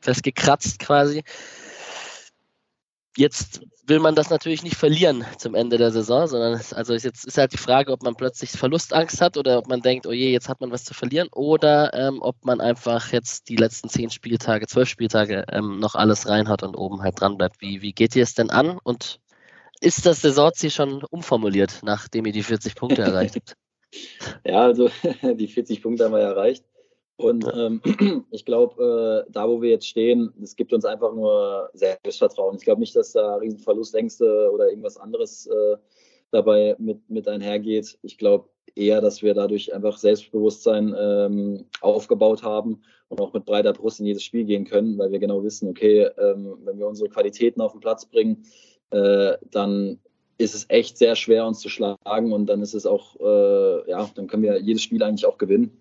festgekratzt 0.00 0.78
quasi. 0.78 1.24
Jetzt 3.16 3.60
will 3.86 3.98
man 3.98 4.14
das 4.14 4.30
natürlich 4.30 4.62
nicht 4.62 4.76
verlieren 4.76 5.24
zum 5.36 5.56
Ende 5.56 5.78
der 5.78 5.90
Saison, 5.90 6.28
sondern 6.28 6.60
also 6.76 6.94
jetzt 6.94 7.24
ist 7.24 7.38
halt 7.38 7.52
die 7.52 7.58
Frage, 7.58 7.90
ob 7.90 8.04
man 8.04 8.14
plötzlich 8.14 8.50
Verlustangst 8.52 9.20
hat 9.20 9.36
oder 9.36 9.58
ob 9.58 9.66
man 9.66 9.82
denkt, 9.82 10.06
oh 10.06 10.12
je, 10.12 10.30
jetzt 10.30 10.48
hat 10.48 10.60
man 10.60 10.70
was 10.70 10.84
zu 10.84 10.94
verlieren 10.94 11.26
oder 11.32 11.92
ähm, 11.92 12.18
ob 12.22 12.44
man 12.44 12.60
einfach 12.60 13.10
jetzt 13.10 13.48
die 13.48 13.56
letzten 13.56 13.88
zehn 13.88 14.10
Spieltage, 14.10 14.68
zwölf 14.68 14.88
Spieltage 14.88 15.44
ähm, 15.50 15.80
noch 15.80 15.96
alles 15.96 16.28
reinhaut 16.28 16.62
und 16.62 16.76
oben 16.76 17.02
halt 17.02 17.20
dran 17.20 17.36
bleibt. 17.36 17.60
Wie, 17.60 17.82
wie 17.82 17.92
geht 17.92 18.14
ihr 18.14 18.22
es 18.22 18.34
denn 18.34 18.50
an 18.50 18.78
und 18.84 19.18
ist 19.80 20.06
das 20.06 20.22
Saisonziel 20.22 20.70
schon 20.70 21.02
umformuliert, 21.10 21.80
nachdem 21.82 22.26
ihr 22.26 22.32
die 22.32 22.42
40 22.42 22.74
Punkte 22.74 23.02
erreicht 23.02 23.36
habt? 23.36 23.54
Ja, 24.46 24.62
also 24.62 24.88
die 25.34 25.48
40 25.48 25.82
Punkte 25.82 26.04
haben 26.04 26.12
wir 26.12 26.20
erreicht. 26.20 26.64
Und 27.16 27.44
ähm, 27.52 27.82
ich 28.30 28.44
glaube, 28.44 29.26
äh, 29.26 29.32
da 29.32 29.48
wo 29.48 29.60
wir 29.60 29.70
jetzt 29.70 29.88
stehen, 29.88 30.32
es 30.40 30.54
gibt 30.54 30.72
uns 30.72 30.84
einfach 30.84 31.12
nur 31.12 31.70
Selbstvertrauen. 31.74 32.56
Ich 32.56 32.62
glaube 32.62 32.80
nicht, 32.80 32.94
dass 32.94 33.12
da 33.12 33.34
Riesenverlustängste 33.34 34.50
oder 34.52 34.68
irgendwas 34.68 34.96
anderes 34.96 35.46
äh, 35.46 35.76
dabei 36.30 36.76
mit, 36.78 37.10
mit 37.10 37.26
einhergeht. 37.26 37.98
Ich 38.02 38.16
glaube 38.16 38.48
eher, 38.74 39.00
dass 39.00 39.22
wir 39.22 39.34
dadurch 39.34 39.74
einfach 39.74 39.98
Selbstbewusstsein 39.98 40.94
ähm, 40.96 41.66
aufgebaut 41.80 42.42
haben 42.42 42.82
und 43.08 43.20
auch 43.20 43.32
mit 43.32 43.44
breiter 43.44 43.72
Brust 43.72 44.00
in 44.00 44.06
jedes 44.06 44.22
Spiel 44.22 44.44
gehen 44.44 44.64
können, 44.64 44.96
weil 44.96 45.10
wir 45.10 45.18
genau 45.18 45.42
wissen, 45.42 45.68
okay, 45.68 46.08
ähm, 46.16 46.58
wenn 46.64 46.78
wir 46.78 46.86
unsere 46.86 47.10
Qualitäten 47.10 47.60
auf 47.60 47.72
den 47.72 47.80
Platz 47.80 48.06
bringen, 48.06 48.44
äh, 48.90 49.36
dann 49.50 49.98
ist 50.38 50.54
es 50.54 50.66
echt 50.68 50.96
sehr 50.96 51.16
schwer, 51.16 51.46
uns 51.46 51.60
zu 51.60 51.68
schlagen 51.68 52.32
und 52.32 52.46
dann 52.46 52.62
ist 52.62 52.74
es 52.74 52.86
auch, 52.86 53.16
äh, 53.20 53.90
ja, 53.90 54.08
dann 54.14 54.26
können 54.26 54.42
wir 54.42 54.58
jedes 54.60 54.82
Spiel 54.82 55.02
eigentlich 55.02 55.26
auch 55.26 55.38
gewinnen. 55.38 55.76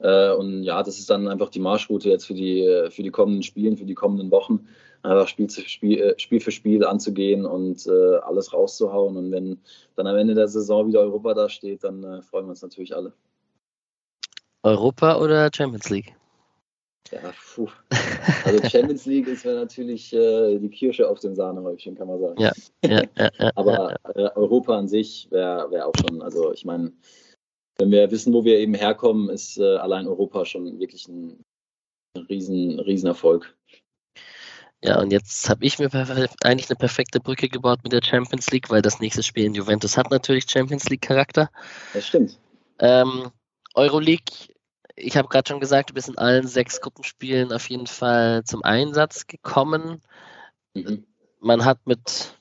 Äh, 0.00 0.32
und 0.32 0.62
ja, 0.62 0.82
das 0.82 0.98
ist 0.98 1.10
dann 1.10 1.28
einfach 1.28 1.48
die 1.48 1.60
Marschroute 1.60 2.08
jetzt 2.10 2.26
für 2.26 2.34
die, 2.34 2.88
für 2.90 3.02
die 3.02 3.10
kommenden 3.10 3.42
Spiele, 3.42 3.76
für 3.76 3.86
die 3.86 3.94
kommenden 3.94 4.30
Wochen. 4.30 4.68
Einfach 5.02 5.28
Spiel, 5.28 5.48
Spiel, 5.50 6.00
äh, 6.00 6.18
Spiel 6.18 6.40
für 6.40 6.50
Spiel 6.50 6.84
anzugehen 6.84 7.46
und 7.46 7.86
äh, 7.86 8.16
alles 8.16 8.52
rauszuhauen. 8.52 9.16
Und 9.16 9.32
wenn 9.32 9.60
dann 9.96 10.06
am 10.06 10.16
Ende 10.16 10.34
der 10.34 10.48
Saison 10.48 10.86
wieder 10.88 11.00
Europa 11.00 11.34
da 11.34 11.48
steht, 11.48 11.84
dann 11.84 12.02
äh, 12.04 12.22
freuen 12.22 12.46
wir 12.46 12.50
uns 12.50 12.62
natürlich 12.62 12.94
alle. 12.94 13.12
Europa 14.62 15.18
oder 15.20 15.50
Champions 15.54 15.88
League? 15.88 16.14
Ja, 17.10 17.32
puh. 17.54 17.68
Also 18.44 18.68
Champions 18.68 19.06
League 19.06 19.26
ist 19.28 19.44
natürlich 19.44 20.12
äh, 20.12 20.58
die 20.58 20.68
Kirsche 20.68 21.08
auf 21.08 21.20
dem 21.20 21.34
Sahnehäubchen, 21.34 21.96
kann 21.96 22.08
man 22.08 22.20
sagen. 22.20 22.40
Ja, 22.40 22.52
ja, 22.84 23.02
ja, 23.16 23.30
ja 23.38 23.50
Aber 23.54 23.96
äh, 24.14 24.30
Europa 24.34 24.76
an 24.76 24.88
sich 24.88 25.28
wäre 25.30 25.70
wär 25.70 25.86
auch 25.86 25.94
schon, 26.00 26.22
also 26.22 26.52
ich 26.52 26.64
meine, 26.64 26.92
wenn 27.78 27.90
wir 27.90 28.10
wissen, 28.10 28.32
wo 28.32 28.44
wir 28.44 28.58
eben 28.58 28.74
herkommen, 28.74 29.30
ist 29.30 29.58
äh, 29.58 29.76
allein 29.76 30.06
Europa 30.06 30.44
schon 30.44 30.78
wirklich 30.80 31.08
ein, 31.08 31.44
ein 32.16 32.22
riesen, 32.22 32.80
riesen 32.80 33.06
Erfolg. 33.06 33.54
Ja, 34.82 35.00
und 35.00 35.10
jetzt 35.10 35.48
habe 35.48 35.64
ich 35.64 35.78
mir 35.78 35.90
eigentlich 35.92 36.70
eine 36.70 36.76
perfekte 36.76 37.18
Brücke 37.18 37.48
gebaut 37.48 37.80
mit 37.82 37.92
der 37.92 38.02
Champions 38.02 38.50
League, 38.50 38.70
weil 38.70 38.82
das 38.82 39.00
nächste 39.00 39.24
Spiel 39.24 39.44
in 39.44 39.54
Juventus 39.54 39.96
hat 39.96 40.10
natürlich 40.10 40.48
Champions 40.48 40.88
League 40.88 41.02
Charakter. 41.02 41.50
Das 41.94 42.06
stimmt. 42.06 42.38
Ähm, 42.78 43.30
Euroleague 43.74 44.54
ich 45.00 45.16
habe 45.16 45.28
gerade 45.28 45.48
schon 45.48 45.60
gesagt, 45.60 45.90
du 45.90 45.94
bist 45.94 46.08
in 46.08 46.18
allen 46.18 46.46
sechs 46.46 46.80
Gruppenspielen 46.80 47.52
auf 47.52 47.68
jeden 47.70 47.86
Fall 47.86 48.44
zum 48.44 48.62
Einsatz 48.62 49.26
gekommen. 49.26 50.02
Mhm. 50.74 51.06
Man 51.40 51.64
hat 51.64 51.86
mit 51.86 52.34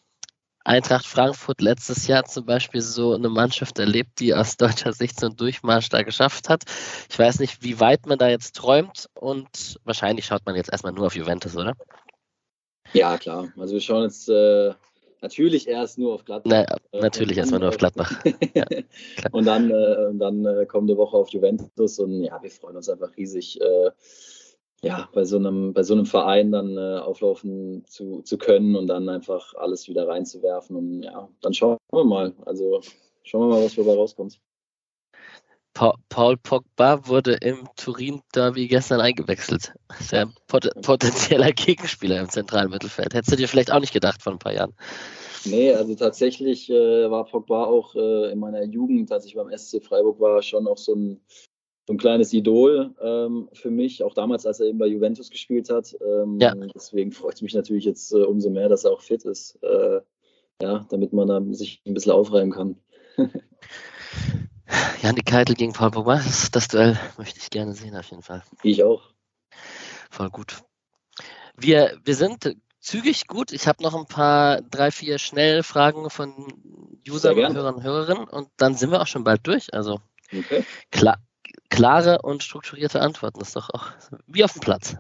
Eintracht 0.64 1.06
Frankfurt 1.06 1.62
letztes 1.62 2.08
Jahr 2.08 2.26
zum 2.26 2.46
Beispiel 2.46 2.82
so 2.82 3.14
eine 3.14 3.30
Mannschaft 3.30 3.80
erlebt, 3.80 4.20
die 4.20 4.34
aus 4.34 4.58
deutscher 4.58 4.92
Sicht 4.92 5.20
so 5.20 5.28
einen 5.28 5.38
Durchmarsch 5.38 5.90
da 5.90 6.02
geschafft 6.04 6.50
hat. 6.50 6.64
Ich 7.10 7.18
weiß 7.18 7.40
nicht, 7.40 7.64
wie 7.64 7.80
weit 7.80 8.06
man 8.06 8.18
da 8.18 8.28
jetzt 8.28 8.56
träumt 8.56 9.08
und 9.14 9.80
wahrscheinlich 9.86 10.26
schaut 10.26 10.46
man 10.46 10.56
jetzt 10.56 10.72
erstmal 10.72 10.92
nur 10.92 11.08
auf 11.08 11.16
Juventus, 11.16 11.56
oder? 11.56 11.74
Ja, 12.94 13.18
klar. 13.18 13.50
Also 13.58 13.74
wir 13.74 13.82
schauen 13.82 14.04
jetzt 14.04 14.28
äh, 14.30 14.74
Natürlich 15.22 15.68
erst 15.68 15.98
nur 15.98 16.14
auf 16.14 16.26
Gladbach. 16.26 16.52
Na, 16.52 16.64
äh, 16.92 17.02
natürlich 17.02 17.38
erstmal 17.38 17.60
nur 17.60 17.70
auf 17.70 17.78
Gladbach. 17.78 18.24
ja, 18.54 18.66
und 19.32 19.46
dann, 19.46 19.72
äh, 19.72 20.14
dann 20.14 20.46
äh, 20.46 20.66
kommende 20.66 20.98
Woche 20.98 21.18
auf 21.18 21.30
Juventus 21.30 22.00
und 22.00 22.24
ja, 22.24 22.42
wir 22.42 22.52
freuen 22.52 22.78
uns 22.78 22.90
einfach 22.90 23.16
riesig, 23.18 23.60
äh, 23.62 23.92
ja, 24.84 25.10
bei 25.14 25.26
so 25.26 25.38
einem, 25.38 25.74
bei 25.74 25.84
so 25.84 25.94
einem 25.94 26.06
Verein 26.06 26.52
dann 26.52 26.78
äh, 26.78 27.00
auflaufen 27.00 27.84
zu, 27.88 28.22
zu 28.22 28.38
können 28.38 28.76
und 28.76 28.88
dann 28.88 29.10
einfach 29.10 29.56
alles 29.56 29.88
wieder 29.88 30.08
reinzuwerfen. 30.08 30.76
Und 30.76 31.04
ja, 31.04 31.30
dann 31.42 31.54
schauen 31.54 31.78
wir 31.92 32.04
mal. 32.04 32.34
Also 32.46 32.82
schauen 33.24 33.42
wir 33.42 33.56
mal, 33.56 33.64
was 33.64 33.76
dabei 33.76 33.96
rauskommt. 33.96 34.40
Paul 36.10 36.38
Pogba 36.38 37.08
wurde 37.08 37.34
im 37.34 37.68
Turin-Derby 37.76 38.68
gestern 38.68 39.00
eingewechselt. 39.00 39.74
Sehr 40.00 40.28
pot 40.48 40.70
potenzieller 40.82 41.52
Gegenspieler 41.52 42.20
im 42.20 42.30
zentralen 42.30 42.72
Mittelfeld. 42.72 43.14
Hättest 43.14 43.32
du 43.32 43.36
dir 43.36 43.48
vielleicht 43.48 43.72
auch 43.72 43.80
nicht 43.80 43.94
gedacht 43.94 44.24
vor 44.24 44.34
ein 44.34 44.40
paar 44.40 44.54
Jahren? 44.54 44.74
Nee, 45.46 45.74
also 45.74 45.94
tatsächlich 45.96 46.70
äh, 46.70 47.10
war 47.10 47.26
Pogba 47.26 47.66
auch 47.66 47.96
äh, 47.96 48.32
in 48.32 48.40
meiner 48.40 48.64
Jugend, 48.64 49.12
als 49.12 49.26
ich 49.26 49.36
beim 49.36 49.56
SC 49.56 49.84
Freiburg 49.84 50.20
war, 50.20 50.42
schon 50.42 50.68
auch 50.68 50.78
so 50.78 50.96
ein, 50.96 51.22
so 51.86 51.94
ein 51.94 51.98
kleines 51.98 52.34
Idol 52.34 52.96
ähm, 53.00 53.48
für 53.54 53.70
mich, 53.70 54.04
auch 54.04 54.14
damals, 54.14 54.46
als 54.46 54.60
er 54.60 54.68
eben 54.68 54.80
bei 54.80 54.88
Juventus 54.88 55.30
gespielt 55.30 55.70
hat. 55.70 55.96
Ähm, 56.02 56.40
ja. 56.42 56.56
Deswegen 56.74 57.12
freut 57.12 57.36
es 57.36 57.42
mich 57.42 57.54
natürlich 57.54 57.86
jetzt 57.86 58.12
äh, 58.14 58.24
umso 58.24 58.50
mehr, 58.50 58.68
dass 58.68 58.84
er 58.84 58.92
auch 58.92 59.02
fit 59.02 59.24
ist. 59.26 59.60
Äh, 59.62 60.02
ja, 60.60 60.88
damit 60.90 61.14
man 61.14 61.54
sich 61.54 61.84
ein 61.86 61.94
bisschen 61.94 62.14
aufreiben 62.14 62.52
kann. 62.52 62.78
Janik 65.02 65.26
Keitel 65.26 65.56
gegen 65.56 65.74
Paul 65.74 65.92
Pogba, 65.92 66.22
das, 66.52 66.68
Duell 66.68 67.00
möchte 67.18 67.40
ich 67.40 67.50
gerne 67.50 67.74
sehen, 67.74 67.96
auf 67.96 68.10
jeden 68.10 68.24
Fall. 68.24 68.44
Ich 68.64 68.84
auch. 68.84 69.02
Voll 70.10 70.30
gut. 70.30 70.64
Wir, 71.56 71.98
wir 72.04 72.16
sind 72.16 72.56
zügig 72.80 73.28
gut. 73.28 73.52
Ich 73.52 73.68
habe 73.68 73.84
noch 73.84 73.96
ein 73.96 74.06
paar, 74.06 74.62
drei, 74.62 74.92
vier 74.92 75.20
Schnellfragen 75.20 76.10
von 76.10 76.34
Usern 77.08 77.36
Hörern 77.36 77.76
und 77.76 77.84
Hörerinnen 77.84 78.28
und 78.28 78.50
dann 78.58 78.76
sind 78.76 78.92
wir 78.92 79.02
auch 79.02 79.08
schon 79.08 79.24
bald 79.24 79.46
durch. 79.48 79.74
Also 79.74 80.00
okay. 80.32 80.66
klar, 80.92 81.18
klare 81.70 82.22
und 82.22 82.44
strukturierte 82.44 83.02
Antworten 83.02 83.42
ist 83.42 83.56
doch 83.56 83.70
auch 83.70 83.92
wie 84.26 84.44
auf 84.44 84.54
dem 84.54 84.62
Platz. 84.62 84.96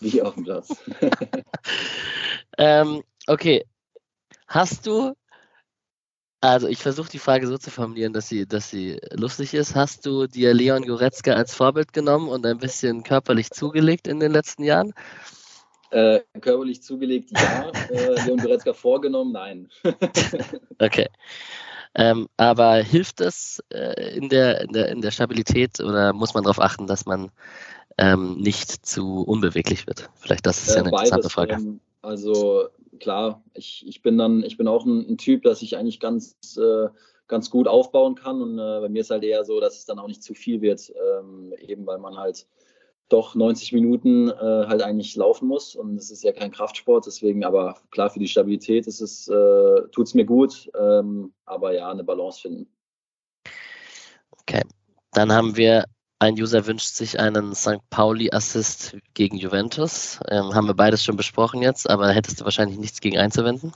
Wie 0.00 0.22
auf 0.22 0.34
dem 0.34 0.44
Platz. 0.44 0.76
ähm, 2.58 3.02
okay. 3.26 3.66
Hast 4.46 4.86
du 4.86 5.14
also 6.40 6.68
ich 6.68 6.78
versuche 6.78 7.10
die 7.10 7.18
Frage 7.18 7.46
so 7.46 7.58
zu 7.58 7.70
formulieren, 7.70 8.12
dass 8.12 8.28
sie, 8.28 8.46
dass 8.46 8.70
sie 8.70 8.98
lustig 9.12 9.52
ist. 9.52 9.74
Hast 9.74 10.06
du 10.06 10.26
dir 10.26 10.54
Leon 10.54 10.86
Goretzka 10.86 11.34
als 11.34 11.54
Vorbild 11.54 11.92
genommen 11.92 12.28
und 12.28 12.46
ein 12.46 12.58
bisschen 12.58 13.02
körperlich 13.02 13.50
zugelegt 13.50 14.08
in 14.08 14.20
den 14.20 14.32
letzten 14.32 14.64
Jahren? 14.64 14.94
Äh, 15.90 16.20
körperlich 16.40 16.82
zugelegt, 16.82 17.30
ja. 17.32 17.70
äh, 17.90 18.24
Leon 18.24 18.38
Goretzka 18.38 18.72
vorgenommen, 18.72 19.32
nein. 19.32 19.68
okay. 20.78 21.08
Ähm, 21.94 22.28
aber 22.36 22.76
hilft 22.76 23.20
das 23.20 23.62
äh, 23.70 24.16
in, 24.16 24.28
der, 24.28 24.62
in, 24.62 24.72
der, 24.72 24.88
in 24.90 25.00
der 25.02 25.10
Stabilität 25.10 25.80
oder 25.80 26.12
muss 26.12 26.34
man 26.34 26.44
darauf 26.44 26.60
achten, 26.60 26.86
dass 26.86 27.04
man 27.04 27.30
ähm, 27.98 28.38
nicht 28.38 28.86
zu 28.86 29.22
unbeweglich 29.22 29.86
wird? 29.86 30.08
Vielleicht 30.14 30.46
das 30.46 30.62
ist 30.62 30.74
ja 30.74 30.82
eine 30.82 30.90
äh, 30.90 30.92
interessante 30.92 31.28
Frage. 31.28 31.54
Ähm, 31.54 31.80
also 32.00 32.68
klar, 33.00 33.42
ich, 33.54 33.84
ich 33.86 34.02
bin 34.02 34.18
dann, 34.18 34.44
ich 34.44 34.56
bin 34.56 34.68
auch 34.68 34.84
ein, 34.84 35.06
ein 35.08 35.18
Typ, 35.18 35.42
dass 35.42 35.62
ich 35.62 35.76
eigentlich 35.76 36.00
ganz, 36.00 36.36
äh, 36.56 36.88
ganz 37.26 37.50
gut 37.50 37.66
aufbauen 37.66 38.14
kann. 38.14 38.42
Und 38.42 38.58
äh, 38.58 38.80
bei 38.80 38.88
mir 38.88 39.00
ist 39.00 39.10
halt 39.10 39.24
eher 39.24 39.44
so, 39.44 39.60
dass 39.60 39.78
es 39.78 39.86
dann 39.86 39.98
auch 39.98 40.08
nicht 40.08 40.22
zu 40.22 40.34
viel 40.34 40.60
wird, 40.60 40.92
ähm, 41.18 41.54
eben 41.58 41.86
weil 41.86 41.98
man 41.98 42.16
halt 42.16 42.46
doch 43.08 43.34
90 43.34 43.72
Minuten 43.72 44.28
äh, 44.28 44.34
halt 44.66 44.82
eigentlich 44.82 45.16
laufen 45.16 45.48
muss. 45.48 45.74
Und 45.74 45.96
es 45.96 46.10
ist 46.10 46.22
ja 46.22 46.32
kein 46.32 46.52
Kraftsport, 46.52 47.06
deswegen, 47.06 47.44
aber 47.44 47.76
klar, 47.90 48.10
für 48.10 48.20
die 48.20 48.28
Stabilität 48.28 48.86
ist 48.86 49.00
es, 49.00 49.28
äh, 49.28 49.88
tut 49.92 50.06
es 50.06 50.14
mir 50.14 50.24
gut, 50.24 50.70
ähm, 50.78 51.32
aber 51.44 51.74
ja, 51.74 51.90
eine 51.90 52.04
Balance 52.04 52.40
finden. 52.40 52.68
Okay, 54.42 54.62
dann 55.12 55.32
haben 55.32 55.56
wir 55.56 55.84
ein 56.20 56.34
User 56.34 56.66
wünscht 56.66 56.94
sich 56.94 57.18
einen 57.18 57.54
St. 57.54 57.80
Pauli-Assist 57.88 58.94
gegen 59.14 59.38
Juventus. 59.38 60.20
Ähm, 60.28 60.54
haben 60.54 60.66
wir 60.66 60.74
beides 60.74 61.02
schon 61.02 61.16
besprochen 61.16 61.62
jetzt, 61.62 61.88
aber 61.88 62.12
hättest 62.12 62.40
du 62.40 62.44
wahrscheinlich 62.44 62.78
nichts 62.78 63.00
gegen 63.00 63.16
einzuwenden? 63.16 63.72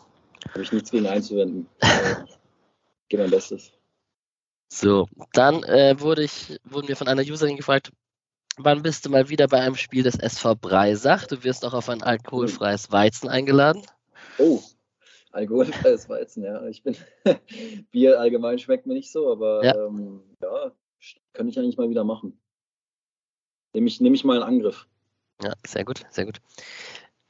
Habe 0.50 0.62
ich 0.62 0.70
nichts 0.70 0.90
gegen 0.90 1.06
einzuwenden. 1.06 1.66
Geh 3.08 3.16
mein 3.16 3.30
Bestes. 3.30 3.72
So, 4.68 5.08
dann 5.32 5.62
äh, 5.62 5.98
wurde 6.00 6.22
ich, 6.22 6.60
wurden 6.64 6.88
wir 6.88 6.96
von 6.96 7.08
einer 7.08 7.22
Userin 7.22 7.56
gefragt, 7.56 7.92
wann 8.58 8.82
bist 8.82 9.06
du 9.06 9.10
mal 9.10 9.30
wieder 9.30 9.48
bei 9.48 9.60
einem 9.60 9.76
Spiel 9.76 10.02
des 10.02 10.16
SV 10.16 10.54
Breisach? 10.56 11.26
Du 11.26 11.44
wirst 11.44 11.64
auch 11.64 11.72
auf 11.72 11.88
ein 11.88 12.02
alkoholfreies 12.02 12.92
Weizen 12.92 13.30
eingeladen. 13.30 13.86
Oh, 14.36 14.60
alkoholfreies 15.32 16.10
Weizen, 16.10 16.44
ja. 16.44 16.66
Ich 16.66 16.82
bin 16.82 16.94
Bier 17.90 18.20
allgemein 18.20 18.58
schmeckt 18.58 18.84
mir 18.84 18.94
nicht 18.94 19.10
so, 19.10 19.32
aber 19.32 19.64
ja, 19.64 19.74
ähm, 19.86 20.20
ja 20.42 20.72
kann 21.32 21.48
ich 21.48 21.58
eigentlich 21.58 21.76
mal 21.76 21.90
wieder 21.90 22.04
machen. 22.04 22.40
Nehme 23.74 23.88
ich, 23.88 24.00
nehm 24.00 24.14
ich 24.14 24.24
mal 24.24 24.36
in 24.36 24.42
Angriff. 24.42 24.86
Ja, 25.42 25.52
sehr 25.66 25.84
gut, 25.84 26.04
sehr 26.10 26.26
gut. 26.26 26.40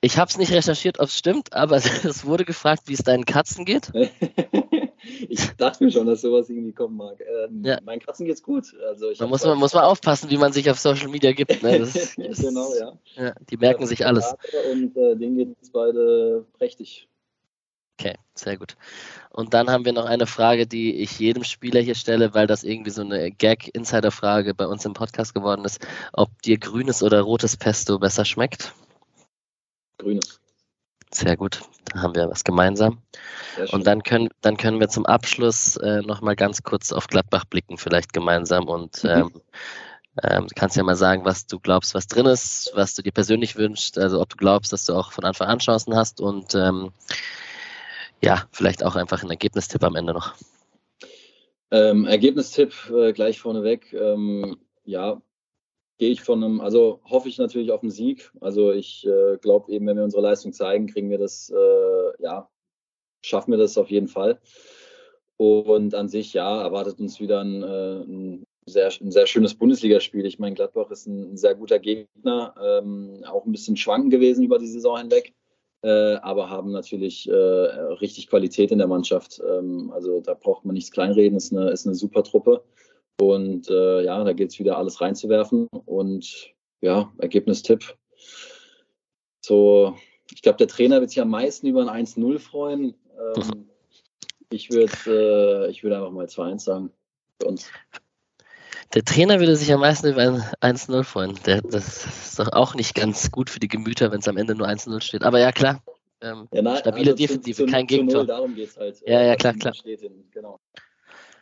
Ich 0.05 0.19
habe 0.19 0.29
es 0.29 0.37
nicht 0.37 0.53
recherchiert, 0.53 1.01
ob 1.01 1.07
es 1.07 1.17
stimmt, 1.17 1.55
aber 1.55 1.77
es 2.05 2.27
wurde 2.27 2.45
gefragt, 2.45 2.83
wie 2.87 2.93
es 2.93 3.03
deinen 3.03 3.25
Katzen 3.25 3.65
geht. 3.65 3.91
ich 5.29 5.49
dachte 5.57 5.83
mir 5.83 5.91
schon, 5.91 6.07
dass 6.07 6.21
sowas 6.21 6.51
irgendwie 6.51 6.73
kommen 6.73 6.97
mag. 6.99 7.19
Ähm, 7.21 7.65
ja. 7.65 7.81
Meinen 7.83 8.01
Katzen 8.01 8.27
geht's 8.27 8.43
gut. 8.43 8.67
Also 8.87 9.13
man 9.19 9.31
muss, 9.31 9.45
man, 9.45 9.59
muss 9.59 9.73
man 9.73 9.85
aufpassen, 9.85 10.29
wie 10.29 10.37
man 10.37 10.53
sich 10.53 10.71
auf 10.71 10.79
Social 10.79 11.09
Media 11.09 11.33
gibt. 11.33 11.63
Ne? 11.63 11.79
Das, 11.79 11.93
das, 12.17 12.17
genau, 12.17 12.75
ja. 12.79 12.99
ja. 13.17 13.35
Die 13.51 13.57
merken 13.57 13.87
sich 13.87 14.05
alles. 14.05 14.35
Und 14.73 14.95
äh, 14.97 15.17
denen 15.17 15.37
geht 15.37 15.57
es 15.63 15.71
beide 15.71 16.45
prächtig. 16.59 17.09
Okay, 17.99 18.17
sehr 18.35 18.57
gut. 18.57 18.77
Und 19.31 19.55
dann 19.55 19.71
haben 19.71 19.85
wir 19.85 19.93
noch 19.93 20.07
eine 20.07 20.27
Frage, 20.27 20.67
die 20.67 20.97
ich 20.97 21.19
jedem 21.19 21.45
Spieler 21.45 21.81
hier 21.81 21.95
stelle, 21.95 22.35
weil 22.35 22.47
das 22.47 22.65
irgendwie 22.65 22.91
so 22.91 23.03
eine 23.03 23.31
Gag-Insider-Frage 23.31 24.55
bei 24.55 24.67
uns 24.67 24.85
im 24.85 24.95
Podcast 24.95 25.35
geworden 25.35 25.65
ist, 25.65 25.87
ob 26.13 26.31
dir 26.43 26.59
grünes 26.59 27.03
oder 27.03 27.21
rotes 27.21 27.57
Pesto 27.57 27.99
besser 27.99 28.25
schmeckt. 28.25 28.73
Grünes. 29.99 30.41
Sehr 31.13 31.37
gut, 31.37 31.63
da 31.87 32.03
haben 32.03 32.17
wir 32.17 32.29
was 32.29 32.43
gemeinsam. 32.43 32.99
Und 33.71 33.87
dann 33.87 34.03
können, 34.03 34.31
dann 34.41 34.57
können 34.57 34.81
wir 34.81 34.89
zum 34.89 35.07
Abschluss 35.07 35.77
äh, 35.77 36.03
nochmal 36.03 36.35
ganz 36.35 36.65
kurz 36.65 36.91
auf 36.91 37.07
Gladbach 37.07 37.45
blicken, 37.45 37.79
vielleicht 37.79 38.13
gemeinsam. 38.13 38.67
Und 38.67 39.05
mhm. 39.05 39.11
ähm, 39.11 39.33
ähm, 40.23 40.47
du 40.49 40.55
kannst 40.57 40.77
ja 40.77 40.83
mal 40.83 40.97
sagen, 40.97 41.25
was 41.25 41.47
du 41.47 41.61
glaubst, 41.61 41.95
was 41.95 42.09
drin 42.09 42.27
ist, 42.27 42.73
was 42.75 42.95
du 42.95 43.03
dir 43.03 43.13
persönlich 43.13 43.57
wünschst, 43.57 43.99
also 43.99 44.21
ob 44.21 44.29
du 44.29 44.37
glaubst, 44.37 44.73
dass 44.73 44.87
du 44.87 44.95
auch 44.95 45.13
von 45.13 45.25
Anfang 45.25 45.49
an 45.49 45.59
Chancen 45.61 45.95
hast 45.95 46.21
und 46.21 46.55
ähm, 46.57 46.93
ja, 48.23 48.49
vielleicht 48.53 48.85
auch 48.85 48.97
einfach 48.97 49.23
ein 49.23 49.31
Ergebnistipp 49.31 49.83
am 49.83 49.97
Ende 49.97 50.13
noch. 50.13 50.35
Ähm, 51.71 52.07
Ergebnistipp 52.07 52.73
äh, 52.91 53.13
gleich 53.13 53.41
vorneweg. 53.41 53.93
Ähm, 53.93 54.57
ja, 54.85 55.21
gehe 55.99 56.11
ich 56.11 56.23
von 56.23 56.43
einem, 56.43 56.61
also 56.61 57.01
hoffe 57.05 57.29
ich 57.29 57.39
natürlich 57.39 57.73
auf 57.73 57.83
einen 57.83 57.91
Sieg. 57.91 58.31
Also 58.41 58.73
ich 58.73 59.07
äh, 59.07 59.39
glaube 59.39 59.73
eben, 59.73 59.87
wenn 59.87 59.97
wir 59.97 60.05
unsere 60.05 60.23
Leistung 60.23 60.53
zeigen, 60.53 60.87
kriegen 60.87 61.11
wir 61.11 61.19
das, 61.19 61.51
äh, 61.51 62.23
ja, 62.23 62.49
schaffen 63.23 63.53
wir 63.53 63.59
das 63.59 63.79
auf 63.79 63.91
jeden 63.91 64.09
Fall. 64.09 64.41
Und 65.37 65.95
an 65.95 66.09
sich, 66.09 66.33
ja, 66.33 66.63
erwartet 66.63 67.01
uns 67.01 67.21
wieder 67.21 67.41
ein, 67.41 67.63
äh, 67.63 68.01
ein 68.03 68.45
sehr, 68.67 68.91
ein 69.01 69.11
sehr 69.11 69.27
schönes 69.27 69.55
Bundesligaspiel. 69.55 70.25
Ich 70.27 70.39
meine, 70.39 70.55
Gladbach 70.55 70.91
ist 70.91 71.07
ein, 71.07 71.37
sehr 71.37 71.55
guter 71.55 71.79
Gegner, 71.79 72.55
ähm, 72.63 73.25
auch 73.27 73.45
ein 73.45 73.53
bisschen 73.53 73.77
schwanken 73.77 74.11
gewesen 74.11 74.45
über 74.45 74.59
die 74.59 74.69
Saison 74.69 74.99
hinweg, 74.99 75.35
äh, 75.85 76.15
aber 76.23 76.49
haben 76.49 76.73
natürlich 76.73 77.29
äh, 77.29 77.35
richtig 77.35 78.29
Qualität 78.29 78.73
in 78.73 78.79
der 78.79 78.87
Mannschaft. 78.87 79.43
Ähm, 79.47 79.93
also 79.93 80.21
da 80.21 80.33
braucht 80.33 80.65
man 80.65 80.73
nichts 80.73 80.91
kleinreden, 80.91 81.37
ist 81.37 81.53
eine, 81.53 81.71
ist 81.71 81.87
eine 81.87 81.95
super 81.95 82.25
Truppe. 82.25 82.65
Und 83.21 83.69
äh, 83.69 84.03
ja, 84.03 84.25
da 84.25 84.33
geht 84.33 84.51
es 84.51 84.59
wieder 84.59 84.79
alles 84.79 85.03
reinzuwerfen. 85.03 85.69
Und 85.85 86.55
ja, 86.81 87.13
Ergebnistipp. 87.19 87.97
So, 89.45 89.95
ich 90.33 90.41
glaube, 90.41 90.57
der 90.57 90.69
Trainer 90.69 91.01
wird 91.01 91.11
sich 91.11 91.21
am 91.21 91.29
meisten 91.29 91.67
über 91.67 91.87
ein 91.87 92.07
1-0 92.07 92.39
freuen. 92.39 92.95
Ähm, 93.37 93.69
ich 94.51 94.71
würde 94.71 95.67
äh, 95.67 95.71
ich 95.71 95.85
würd 95.85 95.93
einfach 95.93 96.11
mal 96.11 96.27
2-1 96.27 96.61
sagen 96.61 96.91
für 97.41 97.49
uns. 97.49 97.71
Der 98.95 99.05
Trainer 99.05 99.41
würde 99.41 99.57
sich 99.57 99.73
am 99.73 99.81
meisten 99.81 100.07
über 100.07 100.23
ein 100.61 100.77
1-0 100.77 101.03
freuen. 101.03 101.39
Der, 101.47 101.63
das 101.63 102.07
ist 102.07 102.39
doch 102.39 102.53
auch 102.53 102.75
nicht 102.75 102.95
ganz 102.95 103.33
gut 103.33 103.51
für 103.51 103.59
die 103.59 103.69
Gemüter, 103.69 104.13
wenn 104.13 104.21
es 104.21 104.29
am 104.29 104.37
Ende 104.37 104.55
nur 104.55 104.69
1-0 104.69 105.01
steht. 105.01 105.25
Aber 105.25 105.41
ja, 105.41 105.51
klar. 105.51 105.83
Ähm, 106.21 106.49
ja, 106.53 106.63
nein, 106.63 106.79
stabile 106.79 107.11
also 107.11 107.17
Defensive, 107.17 107.67
zu, 107.67 107.71
kein 107.71 107.87
Gegentor. 107.87 108.25
Darum 108.25 108.55
geht 108.55 108.71
es 108.71 108.77
halt. 108.77 109.03
Ja, 109.07 109.21
ja, 109.21 109.35
klar, 109.35 109.55
klar. 109.55 109.75
In, 109.85 110.31
genau. 110.31 110.61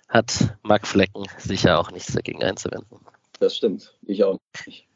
Hat 0.08 0.56
Marc 0.62 0.86
Flecken 0.86 1.26
sicher 1.38 1.78
auch 1.78 1.90
nichts 1.90 2.12
dagegen 2.12 2.42
einzuwenden. 2.42 2.98
Das 3.38 3.56
stimmt. 3.56 3.94
Ich 4.06 4.24
auch 4.24 4.38
nicht. 4.66 4.86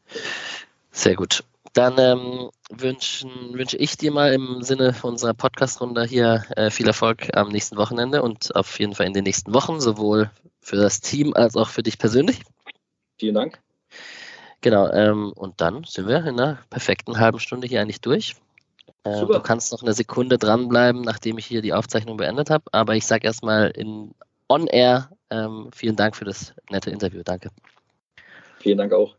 Sehr 0.91 1.15
gut. 1.15 1.43
Dann 1.73 1.95
ähm, 1.99 2.49
wünschen, 2.69 3.53
wünsche 3.53 3.77
ich 3.77 3.97
dir 3.97 4.11
mal 4.11 4.33
im 4.33 4.61
Sinne 4.61 4.95
unserer 5.01 5.33
Podcast-Runde 5.33 6.03
hier 6.03 6.43
äh, 6.55 6.69
viel 6.69 6.87
Erfolg 6.87 7.35
am 7.35 7.49
nächsten 7.49 7.77
Wochenende 7.77 8.21
und 8.21 8.55
auf 8.55 8.79
jeden 8.79 8.93
Fall 8.93 9.05
in 9.05 9.13
den 9.13 9.23
nächsten 9.23 9.53
Wochen, 9.53 9.79
sowohl 9.79 10.29
für 10.61 10.75
das 10.75 10.99
Team 10.99 11.33
als 11.33 11.55
auch 11.55 11.69
für 11.69 11.83
dich 11.83 11.97
persönlich. 11.97 12.41
Vielen 13.17 13.35
Dank. 13.35 13.59
Genau, 14.61 14.91
ähm, 14.91 15.31
und 15.33 15.61
dann 15.61 15.83
sind 15.85 16.07
wir 16.07 16.17
in 16.17 16.39
einer 16.39 16.59
perfekten 16.69 17.19
halben 17.19 17.39
Stunde 17.39 17.67
hier 17.67 17.81
eigentlich 17.81 18.01
durch. 18.01 18.35
Äh, 19.03 19.25
du 19.25 19.39
kannst 19.39 19.71
noch 19.71 19.81
eine 19.81 19.93
Sekunde 19.93 20.37
dranbleiben, 20.37 21.01
nachdem 21.01 21.37
ich 21.37 21.45
hier 21.45 21.61
die 21.61 21.73
Aufzeichnung 21.73 22.17
beendet 22.17 22.49
habe, 22.49 22.65
aber 22.71 22.95
ich 22.95 23.05
sage 23.05 23.25
erstmal 23.25 23.69
in 23.69 24.13
On 24.49 24.67
Air 24.67 25.09
ähm, 25.29 25.69
vielen 25.73 25.95
Dank 25.95 26.15
für 26.15 26.25
das 26.25 26.53
nette 26.69 26.89
Interview. 26.89 27.21
Danke. 27.23 27.49
Vielen 28.59 28.77
Dank 28.77 28.93
auch. 28.93 29.15